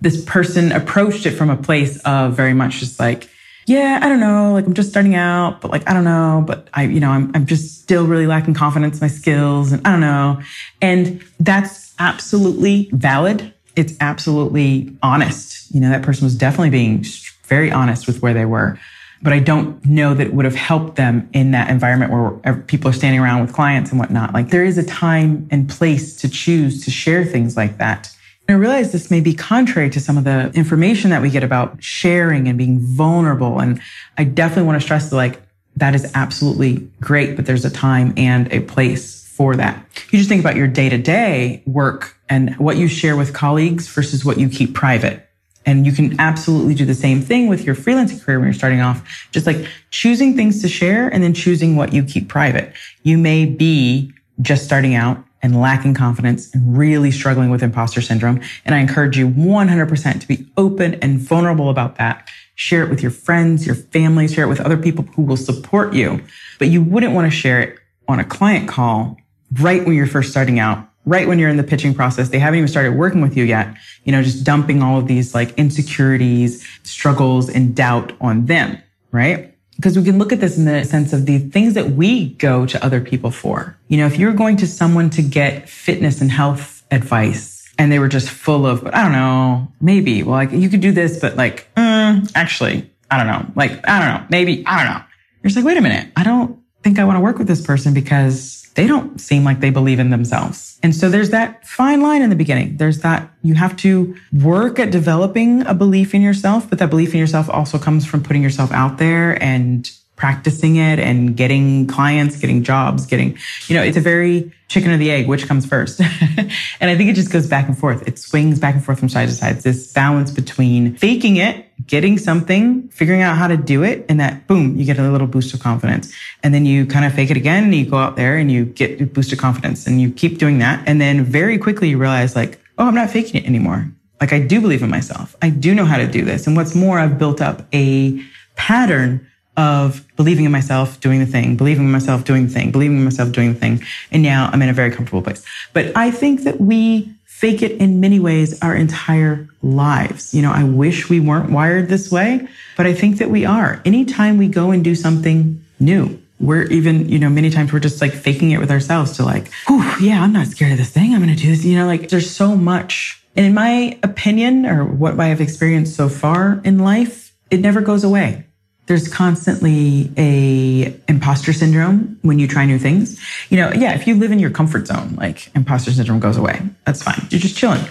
this 0.00 0.24
person 0.24 0.72
approached 0.72 1.26
it 1.26 1.32
from 1.32 1.50
a 1.50 1.56
place 1.56 2.00
of 2.06 2.32
very 2.32 2.54
much 2.54 2.80
just 2.80 2.98
like, 2.98 3.28
yeah, 3.66 4.00
I 4.00 4.08
don't 4.08 4.20
know. 4.20 4.54
Like 4.54 4.64
I'm 4.64 4.72
just 4.72 4.88
starting 4.88 5.14
out, 5.14 5.60
but 5.60 5.70
like, 5.70 5.86
I 5.86 5.92
don't 5.92 6.04
know, 6.04 6.42
but 6.46 6.66
I, 6.72 6.84
you 6.84 6.98
know, 6.98 7.10
I'm, 7.10 7.30
I'm 7.34 7.44
just 7.44 7.82
still 7.82 8.06
really 8.06 8.26
lacking 8.26 8.54
confidence 8.54 9.02
in 9.02 9.04
my 9.04 9.08
skills 9.08 9.72
and 9.72 9.86
I 9.86 9.90
don't 9.90 10.00
know. 10.00 10.40
And 10.80 11.22
that's 11.40 11.92
absolutely 11.98 12.88
valid. 12.92 13.52
It's 13.76 13.92
absolutely 14.00 14.96
honest. 15.02 15.74
You 15.74 15.80
know, 15.82 15.90
that 15.90 16.00
person 16.00 16.24
was 16.24 16.34
definitely 16.34 16.70
being 16.70 17.04
very 17.42 17.70
honest 17.70 18.06
with 18.06 18.22
where 18.22 18.32
they 18.32 18.46
were. 18.46 18.78
But 19.24 19.32
I 19.32 19.38
don't 19.38 19.84
know 19.86 20.12
that 20.12 20.26
it 20.28 20.34
would 20.34 20.44
have 20.44 20.54
helped 20.54 20.96
them 20.96 21.28
in 21.32 21.52
that 21.52 21.70
environment 21.70 22.12
where 22.12 22.56
people 22.62 22.90
are 22.90 22.92
standing 22.92 23.20
around 23.20 23.40
with 23.40 23.54
clients 23.54 23.90
and 23.90 23.98
whatnot. 23.98 24.34
Like 24.34 24.50
there 24.50 24.64
is 24.64 24.76
a 24.76 24.84
time 24.84 25.48
and 25.50 25.68
place 25.68 26.14
to 26.18 26.28
choose 26.28 26.84
to 26.84 26.90
share 26.90 27.24
things 27.24 27.56
like 27.56 27.78
that. 27.78 28.14
I 28.48 28.52
realize 28.52 28.92
this 28.92 29.10
may 29.10 29.22
be 29.22 29.32
contrary 29.32 29.88
to 29.88 30.00
some 30.00 30.18
of 30.18 30.24
the 30.24 30.50
information 30.54 31.08
that 31.10 31.22
we 31.22 31.30
get 31.30 31.42
about 31.42 31.82
sharing 31.82 32.46
and 32.46 32.58
being 32.58 32.78
vulnerable. 32.78 33.58
And 33.58 33.80
I 34.18 34.24
definitely 34.24 34.64
want 34.64 34.80
to 34.80 34.84
stress 34.84 35.08
that 35.08 35.16
like 35.16 35.40
that 35.76 35.94
is 35.94 36.12
absolutely 36.14 36.86
great, 37.00 37.34
but 37.34 37.46
there's 37.46 37.64
a 37.64 37.70
time 37.70 38.12
and 38.18 38.52
a 38.52 38.60
place 38.60 39.26
for 39.28 39.56
that. 39.56 39.84
You 40.10 40.18
just 40.18 40.28
think 40.28 40.40
about 40.40 40.56
your 40.56 40.68
day 40.68 40.90
to 40.90 40.98
day 40.98 41.62
work 41.66 42.16
and 42.28 42.54
what 42.56 42.76
you 42.76 42.86
share 42.86 43.16
with 43.16 43.32
colleagues 43.32 43.88
versus 43.88 44.24
what 44.24 44.38
you 44.38 44.50
keep 44.50 44.74
private. 44.74 45.23
And 45.66 45.86
you 45.86 45.92
can 45.92 46.18
absolutely 46.20 46.74
do 46.74 46.84
the 46.84 46.94
same 46.94 47.20
thing 47.22 47.48
with 47.48 47.64
your 47.64 47.74
freelancing 47.74 48.22
career 48.22 48.38
when 48.38 48.46
you're 48.46 48.54
starting 48.54 48.80
off, 48.80 49.28
just 49.32 49.46
like 49.46 49.66
choosing 49.90 50.36
things 50.36 50.60
to 50.62 50.68
share 50.68 51.08
and 51.08 51.22
then 51.22 51.32
choosing 51.32 51.76
what 51.76 51.92
you 51.92 52.04
keep 52.04 52.28
private. 52.28 52.72
You 53.02 53.16
may 53.16 53.46
be 53.46 54.12
just 54.42 54.64
starting 54.64 54.94
out 54.94 55.24
and 55.44 55.60
lacking 55.60 55.92
confidence 55.92 56.52
and 56.54 56.76
really 56.76 57.10
struggling 57.10 57.50
with 57.50 57.62
imposter 57.62 58.00
syndrome. 58.00 58.40
And 58.64 58.74
I 58.74 58.78
encourage 58.78 59.18
you 59.18 59.28
100% 59.28 60.20
to 60.20 60.26
be 60.28 60.46
open 60.56 60.94
and 60.94 61.18
vulnerable 61.18 61.68
about 61.68 61.96
that. 61.96 62.28
Share 62.54 62.82
it 62.82 62.88
with 62.88 63.02
your 63.02 63.10
friends, 63.10 63.66
your 63.66 63.74
family, 63.74 64.26
share 64.26 64.44
it 64.44 64.48
with 64.48 64.60
other 64.60 64.78
people 64.78 65.04
who 65.14 65.22
will 65.22 65.36
support 65.36 65.92
you. 65.92 66.22
But 66.58 66.68
you 66.68 66.82
wouldn't 66.82 67.12
want 67.12 67.30
to 67.30 67.36
share 67.36 67.60
it 67.60 67.78
on 68.08 68.20
a 68.20 68.24
client 68.24 68.68
call 68.68 69.18
right 69.60 69.84
when 69.84 69.94
you're 69.94 70.06
first 70.06 70.30
starting 70.30 70.58
out, 70.58 70.88
right 71.06 71.28
when 71.28 71.38
you're 71.38 71.50
in 71.50 71.56
the 71.56 71.62
pitching 71.62 71.94
process. 71.94 72.28
They 72.30 72.38
haven't 72.38 72.58
even 72.58 72.68
started 72.68 72.92
working 72.92 73.20
with 73.20 73.36
you 73.36 73.44
yet. 73.44 73.74
You 74.04 74.12
know, 74.12 74.22
just 74.22 74.44
dumping 74.44 74.82
all 74.82 74.98
of 74.98 75.06
these 75.06 75.34
like 75.34 75.56
insecurities, 75.58 76.66
struggles 76.82 77.48
and 77.48 77.74
doubt 77.74 78.12
on 78.20 78.46
them, 78.46 78.82
right? 79.12 79.54
because 79.76 79.98
we 79.98 80.04
can 80.04 80.18
look 80.18 80.32
at 80.32 80.40
this 80.40 80.56
in 80.56 80.64
the 80.64 80.84
sense 80.84 81.12
of 81.12 81.26
the 81.26 81.38
things 81.38 81.74
that 81.74 81.90
we 81.90 82.30
go 82.34 82.66
to 82.66 82.84
other 82.84 83.00
people 83.00 83.30
for. 83.30 83.76
You 83.88 83.98
know, 83.98 84.06
if 84.06 84.18
you're 84.18 84.32
going 84.32 84.56
to 84.58 84.66
someone 84.66 85.10
to 85.10 85.22
get 85.22 85.68
fitness 85.68 86.20
and 86.20 86.30
health 86.30 86.84
advice 86.90 87.72
and 87.78 87.90
they 87.90 87.98
were 87.98 88.08
just 88.08 88.28
full 88.28 88.66
of, 88.66 88.84
but 88.84 88.94
I 88.94 89.02
don't 89.02 89.12
know, 89.12 89.68
maybe, 89.80 90.22
well, 90.22 90.34
like 90.34 90.52
you 90.52 90.68
could 90.68 90.80
do 90.80 90.92
this, 90.92 91.18
but 91.18 91.36
like, 91.36 91.68
mm, 91.74 92.30
actually, 92.34 92.90
I 93.10 93.18
don't 93.18 93.26
know, 93.26 93.52
like, 93.56 93.86
I 93.88 93.98
don't 93.98 94.20
know, 94.20 94.26
maybe, 94.30 94.64
I 94.66 94.84
don't 94.84 94.94
know. 94.94 95.04
You're 95.42 95.48
just 95.48 95.56
like, 95.56 95.64
wait 95.64 95.76
a 95.76 95.82
minute. 95.82 96.10
I 96.16 96.22
don't 96.22 96.58
think 96.84 96.98
I 96.98 97.04
want 97.04 97.16
to 97.16 97.20
work 97.20 97.38
with 97.38 97.48
this 97.48 97.62
person 97.62 97.94
because 97.94 98.70
they 98.74 98.86
don't 98.86 99.18
seem 99.18 99.42
like 99.42 99.60
they 99.60 99.70
believe 99.70 99.98
in 99.98 100.10
themselves. 100.10 100.78
And 100.82 100.94
so 100.94 101.08
there's 101.08 101.30
that 101.30 101.66
fine 101.66 102.02
line 102.02 102.20
in 102.20 102.28
the 102.28 102.36
beginning. 102.36 102.76
There's 102.76 102.98
that 103.00 103.30
you 103.42 103.54
have 103.54 103.74
to 103.78 104.14
work 104.32 104.78
at 104.78 104.90
developing 104.90 105.66
a 105.66 105.72
belief 105.72 106.14
in 106.14 106.20
yourself, 106.20 106.68
but 106.68 106.78
that 106.80 106.90
belief 106.90 107.14
in 107.14 107.20
yourself 107.20 107.48
also 107.48 107.78
comes 107.78 108.04
from 108.04 108.22
putting 108.22 108.42
yourself 108.42 108.70
out 108.70 108.98
there 108.98 109.42
and 109.42 109.90
practicing 110.24 110.76
it 110.76 110.98
and 110.98 111.36
getting 111.36 111.86
clients, 111.86 112.38
getting 112.38 112.62
jobs, 112.62 113.04
getting, 113.04 113.36
you 113.66 113.76
know, 113.76 113.82
it's 113.82 113.98
a 113.98 114.00
very 114.00 114.50
chicken 114.68 114.90
or 114.90 114.96
the 114.96 115.10
egg, 115.10 115.28
which 115.28 115.46
comes 115.46 115.66
first. 115.66 116.00
and 116.80 116.90
I 116.90 116.96
think 116.96 117.10
it 117.10 117.12
just 117.12 117.30
goes 117.30 117.46
back 117.46 117.68
and 117.68 117.76
forth. 117.76 118.08
It 118.08 118.18
swings 118.18 118.58
back 118.58 118.74
and 118.74 118.82
forth 118.82 118.98
from 118.98 119.10
side 119.10 119.28
to 119.28 119.34
side. 119.34 119.56
It's 119.56 119.64
this 119.64 119.92
balance 119.92 120.30
between 120.30 120.96
faking 120.96 121.36
it, 121.36 121.66
getting 121.86 122.16
something, 122.16 122.88
figuring 122.88 123.20
out 123.20 123.36
how 123.36 123.48
to 123.48 123.58
do 123.58 123.82
it, 123.82 124.06
and 124.08 124.18
that 124.18 124.46
boom, 124.46 124.76
you 124.78 124.86
get 124.86 124.98
a 124.98 125.10
little 125.10 125.26
boost 125.26 125.52
of 125.52 125.60
confidence. 125.60 126.10
And 126.42 126.54
then 126.54 126.64
you 126.64 126.86
kind 126.86 127.04
of 127.04 127.12
fake 127.12 127.30
it 127.30 127.36
again 127.36 127.64
and 127.64 127.74
you 127.74 127.84
go 127.84 127.98
out 127.98 128.16
there 128.16 128.38
and 128.38 128.50
you 128.50 128.64
get 128.64 129.02
a 129.02 129.04
boost 129.04 129.30
of 129.30 129.38
confidence 129.38 129.86
and 129.86 130.00
you 130.00 130.10
keep 130.10 130.38
doing 130.38 130.56
that. 130.60 130.88
And 130.88 131.02
then 131.02 131.22
very 131.24 131.58
quickly 131.58 131.90
you 131.90 131.98
realize 131.98 132.34
like, 132.34 132.58
oh, 132.78 132.86
I'm 132.86 132.94
not 132.94 133.10
faking 133.10 133.42
it 133.42 133.46
anymore. 133.46 133.92
Like 134.22 134.32
I 134.32 134.40
do 134.40 134.62
believe 134.62 134.82
in 134.82 134.88
myself. 134.88 135.36
I 135.42 135.50
do 135.50 135.74
know 135.74 135.84
how 135.84 135.98
to 135.98 136.06
do 136.06 136.24
this. 136.24 136.46
And 136.46 136.56
what's 136.56 136.74
more, 136.74 136.98
I've 136.98 137.18
built 137.18 137.42
up 137.42 137.66
a 137.74 138.24
pattern 138.56 139.28
of 139.56 140.04
believing 140.16 140.44
in 140.44 140.52
myself, 140.52 141.00
doing 141.00 141.20
the 141.20 141.26
thing, 141.26 141.56
believing 141.56 141.84
in 141.84 141.92
myself, 141.92 142.24
doing 142.24 142.46
the 142.46 142.52
thing, 142.52 142.70
believing 142.70 142.98
in 142.98 143.04
myself, 143.04 143.32
doing 143.32 143.54
the 143.54 143.60
thing. 143.60 143.82
And 144.10 144.22
now 144.22 144.50
I'm 144.52 144.60
in 144.62 144.68
a 144.68 144.72
very 144.72 144.90
comfortable 144.90 145.22
place. 145.22 145.44
But 145.72 145.96
I 145.96 146.10
think 146.10 146.42
that 146.42 146.60
we 146.60 147.14
fake 147.24 147.62
it 147.62 147.72
in 147.72 148.00
many 148.00 148.18
ways 148.18 148.60
our 148.62 148.74
entire 148.74 149.48
lives. 149.62 150.34
You 150.34 150.42
know, 150.42 150.52
I 150.52 150.64
wish 150.64 151.08
we 151.10 151.20
weren't 151.20 151.50
wired 151.50 151.88
this 151.88 152.10
way, 152.10 152.48
but 152.76 152.86
I 152.86 152.94
think 152.94 153.18
that 153.18 153.30
we 153.30 153.44
are. 153.44 153.82
Anytime 153.84 154.38
we 154.38 154.48
go 154.48 154.70
and 154.70 154.82
do 154.82 154.94
something 154.94 155.62
new, 155.78 156.20
we're 156.40 156.64
even, 156.64 157.08
you 157.08 157.18
know, 157.18 157.28
many 157.28 157.50
times 157.50 157.72
we're 157.72 157.80
just 157.80 158.00
like 158.00 158.12
faking 158.12 158.50
it 158.50 158.58
with 158.58 158.70
ourselves 158.70 159.16
to 159.16 159.24
like, 159.24 159.52
whew, 159.66 159.82
yeah, 160.00 160.22
I'm 160.22 160.32
not 160.32 160.48
scared 160.48 160.72
of 160.72 160.78
this 160.78 160.90
thing. 160.90 161.14
I'm 161.14 161.22
going 161.22 161.34
to 161.34 161.40
do 161.40 161.50
this. 161.50 161.64
You 161.64 161.76
know, 161.76 161.86
like 161.86 162.08
there's 162.08 162.30
so 162.30 162.56
much. 162.56 163.22
And 163.36 163.46
in 163.46 163.54
my 163.54 163.98
opinion, 164.02 164.66
or 164.66 164.84
what 164.84 165.18
I 165.18 165.26
have 165.26 165.40
experienced 165.40 165.96
so 165.96 166.08
far 166.08 166.60
in 166.64 166.78
life, 166.78 167.34
it 167.50 167.60
never 167.60 167.80
goes 167.80 168.04
away 168.04 168.46
there's 168.86 169.08
constantly 169.08 170.10
a 170.16 171.00
imposter 171.08 171.52
syndrome 171.52 172.18
when 172.22 172.38
you 172.38 172.46
try 172.46 172.66
new 172.66 172.78
things. 172.78 173.20
You 173.48 173.56
know, 173.56 173.72
yeah, 173.72 173.94
if 173.94 174.06
you 174.06 174.14
live 174.14 174.30
in 174.30 174.38
your 174.38 174.50
comfort 174.50 174.86
zone, 174.86 175.14
like 175.16 175.50
imposter 175.54 175.90
syndrome 175.90 176.20
goes 176.20 176.36
away. 176.36 176.60
That's 176.84 177.02
fine. 177.02 177.26
You're 177.30 177.40
just 177.40 177.56
chilling. 177.56 177.84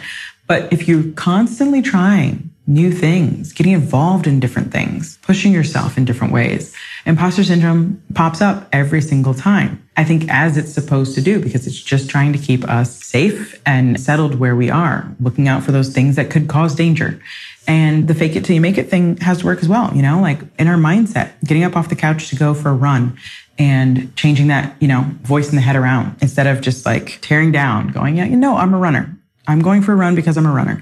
But 0.47 0.71
if 0.71 0.87
you're 0.87 1.11
constantly 1.13 1.81
trying 1.81 2.51
new 2.67 2.91
things, 2.91 3.53
getting 3.53 3.73
involved 3.73 4.27
in 4.27 4.39
different 4.39 4.71
things, 4.71 5.17
pushing 5.21 5.51
yourself 5.51 5.97
in 5.97 6.05
different 6.05 6.33
ways, 6.33 6.73
imposter 7.05 7.43
syndrome 7.43 8.01
pops 8.13 8.41
up 8.41 8.67
every 8.71 9.01
single 9.01 9.33
time. 9.33 9.87
I 9.95 10.03
think 10.03 10.29
as 10.29 10.57
it's 10.57 10.73
supposed 10.73 11.15
to 11.15 11.21
do 11.21 11.39
because 11.39 11.67
it's 11.67 11.79
just 11.79 12.09
trying 12.09 12.33
to 12.33 12.39
keep 12.39 12.63
us 12.67 13.03
safe 13.03 13.61
and 13.65 13.99
settled 13.99 14.35
where 14.35 14.55
we 14.55 14.69
are, 14.69 15.13
looking 15.19 15.47
out 15.47 15.63
for 15.63 15.71
those 15.71 15.93
things 15.93 16.15
that 16.15 16.29
could 16.29 16.47
cause 16.47 16.73
danger. 16.73 17.21
And 17.67 18.07
the 18.07 18.15
fake 18.15 18.35
it 18.35 18.43
till 18.43 18.55
you 18.55 18.61
make 18.61 18.77
it 18.77 18.89
thing 18.89 19.17
has 19.17 19.39
to 19.39 19.45
work 19.45 19.61
as 19.61 19.69
well, 19.69 19.93
you 19.95 20.01
know, 20.01 20.19
like 20.19 20.39
in 20.57 20.67
our 20.67 20.77
mindset, 20.77 21.31
getting 21.45 21.63
up 21.63 21.77
off 21.77 21.89
the 21.89 21.95
couch 21.95 22.29
to 22.29 22.35
go 22.35 22.53
for 22.53 22.69
a 22.69 22.73
run 22.73 23.17
and 23.57 24.15
changing 24.15 24.47
that, 24.47 24.75
you 24.81 24.87
know, 24.87 25.05
voice 25.21 25.49
in 25.49 25.55
the 25.55 25.61
head 25.61 25.75
around 25.75 26.17
instead 26.21 26.47
of 26.47 26.61
just 26.61 26.85
like 26.85 27.19
tearing 27.21 27.51
down, 27.51 27.89
going, 27.89 28.17
yeah, 28.17 28.25
you 28.25 28.35
know, 28.35 28.57
I'm 28.57 28.73
a 28.73 28.77
runner. 28.77 29.15
I'm 29.47 29.61
going 29.61 29.81
for 29.81 29.93
a 29.93 29.95
run 29.95 30.15
because 30.15 30.37
I'm 30.37 30.45
a 30.45 30.51
runner. 30.51 30.81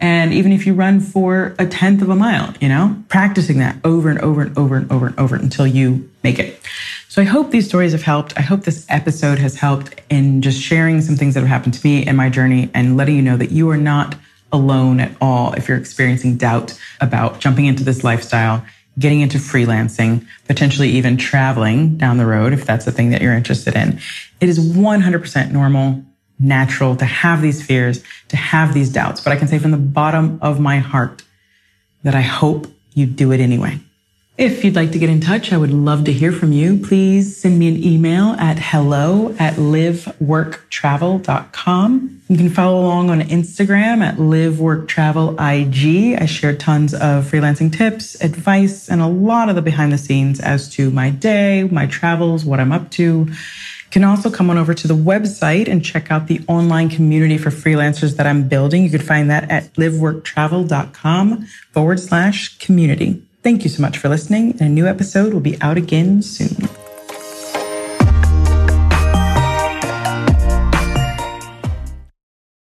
And 0.00 0.32
even 0.32 0.52
if 0.52 0.66
you 0.66 0.72
run 0.72 1.00
for 1.00 1.54
a 1.58 1.66
tenth 1.66 2.00
of 2.00 2.08
a 2.08 2.16
mile, 2.16 2.54
you 2.60 2.68
know, 2.68 2.96
practicing 3.08 3.58
that 3.58 3.76
over 3.84 4.08
and 4.08 4.18
over 4.20 4.40
and 4.40 4.56
over 4.56 4.76
and 4.76 4.90
over 4.90 5.06
and 5.08 5.18
over 5.18 5.36
until 5.36 5.66
you 5.66 6.10
make 6.22 6.38
it. 6.38 6.58
So 7.08 7.20
I 7.20 7.24
hope 7.24 7.50
these 7.50 7.68
stories 7.68 7.92
have 7.92 8.02
helped. 8.02 8.38
I 8.38 8.42
hope 8.42 8.62
this 8.62 8.86
episode 8.88 9.38
has 9.40 9.56
helped 9.56 10.00
in 10.08 10.42
just 10.42 10.60
sharing 10.60 11.00
some 11.00 11.16
things 11.16 11.34
that 11.34 11.40
have 11.40 11.48
happened 11.48 11.74
to 11.74 11.86
me 11.86 12.06
in 12.06 12.16
my 12.16 12.30
journey 12.30 12.70
and 12.72 12.96
letting 12.96 13.16
you 13.16 13.22
know 13.22 13.36
that 13.36 13.50
you 13.50 13.68
are 13.70 13.76
not 13.76 14.14
alone 14.52 15.00
at 15.00 15.12
all 15.20 15.52
if 15.54 15.68
you're 15.68 15.78
experiencing 15.78 16.36
doubt 16.36 16.78
about 17.00 17.40
jumping 17.40 17.66
into 17.66 17.84
this 17.84 18.02
lifestyle, 18.02 18.64
getting 18.98 19.20
into 19.20 19.38
freelancing, 19.38 20.26
potentially 20.46 20.88
even 20.88 21.16
traveling 21.16 21.96
down 21.96 22.16
the 22.16 22.26
road 22.26 22.52
if 22.52 22.64
that's 22.64 22.84
the 22.84 22.92
thing 22.92 23.10
that 23.10 23.20
you're 23.20 23.34
interested 23.34 23.74
in. 23.74 24.00
It 24.40 24.48
is 24.48 24.58
100% 24.58 25.50
normal, 25.50 26.04
natural 26.40 26.96
to 26.96 27.04
have 27.04 27.42
these 27.42 27.64
fears, 27.64 28.02
to 28.28 28.36
have 28.36 28.74
these 28.74 28.92
doubts. 28.92 29.20
But 29.20 29.32
I 29.32 29.36
can 29.36 29.48
say 29.48 29.58
from 29.58 29.70
the 29.70 29.76
bottom 29.76 30.38
of 30.42 30.58
my 30.58 30.78
heart 30.78 31.22
that 32.02 32.14
I 32.14 32.22
hope 32.22 32.66
you 32.94 33.04
do 33.06 33.30
it 33.32 33.40
anyway. 33.40 33.78
If 34.38 34.64
you'd 34.64 34.74
like 34.74 34.90
to 34.92 34.98
get 34.98 35.10
in 35.10 35.20
touch, 35.20 35.52
I 35.52 35.58
would 35.58 35.70
love 35.70 36.04
to 36.04 36.14
hear 36.14 36.32
from 36.32 36.52
you. 36.52 36.78
Please 36.78 37.36
send 37.36 37.58
me 37.58 37.68
an 37.68 37.84
email 37.84 38.28
at 38.38 38.58
hello 38.58 39.36
at 39.38 39.56
liveworktravel.com. 39.56 42.22
You 42.26 42.36
can 42.38 42.48
follow 42.48 42.80
along 42.80 43.10
on 43.10 43.20
Instagram 43.20 44.02
at 44.02 44.16
liveworktravelig. 44.16 46.22
I 46.22 46.24
share 46.24 46.56
tons 46.56 46.94
of 46.94 47.30
freelancing 47.30 47.76
tips, 47.76 48.18
advice, 48.22 48.88
and 48.88 49.02
a 49.02 49.06
lot 49.06 49.50
of 49.50 49.56
the 49.56 49.62
behind 49.62 49.92
the 49.92 49.98
scenes 49.98 50.40
as 50.40 50.70
to 50.70 50.90
my 50.90 51.10
day, 51.10 51.64
my 51.64 51.84
travels, 51.84 52.46
what 52.46 52.60
I'm 52.60 52.72
up 52.72 52.90
to. 52.92 53.28
Can 53.90 54.04
also 54.04 54.30
come 54.30 54.50
on 54.50 54.58
over 54.58 54.72
to 54.72 54.88
the 54.88 54.94
website 54.94 55.68
and 55.68 55.84
check 55.84 56.10
out 56.10 56.28
the 56.28 56.40
online 56.46 56.88
community 56.88 57.38
for 57.38 57.50
freelancers 57.50 58.16
that 58.16 58.26
I'm 58.26 58.48
building. 58.48 58.84
You 58.84 58.90
can 58.90 59.00
find 59.00 59.30
that 59.30 59.50
at 59.50 59.72
liveworktravel.com 59.74 61.46
forward 61.72 62.00
slash 62.00 62.58
community. 62.58 63.22
Thank 63.42 63.64
you 63.64 63.70
so 63.70 63.82
much 63.82 63.98
for 63.98 64.08
listening, 64.08 64.52
and 64.52 64.60
a 64.60 64.68
new 64.68 64.86
episode 64.86 65.32
will 65.32 65.40
be 65.40 65.60
out 65.60 65.76
again 65.76 66.22
soon. 66.22 66.68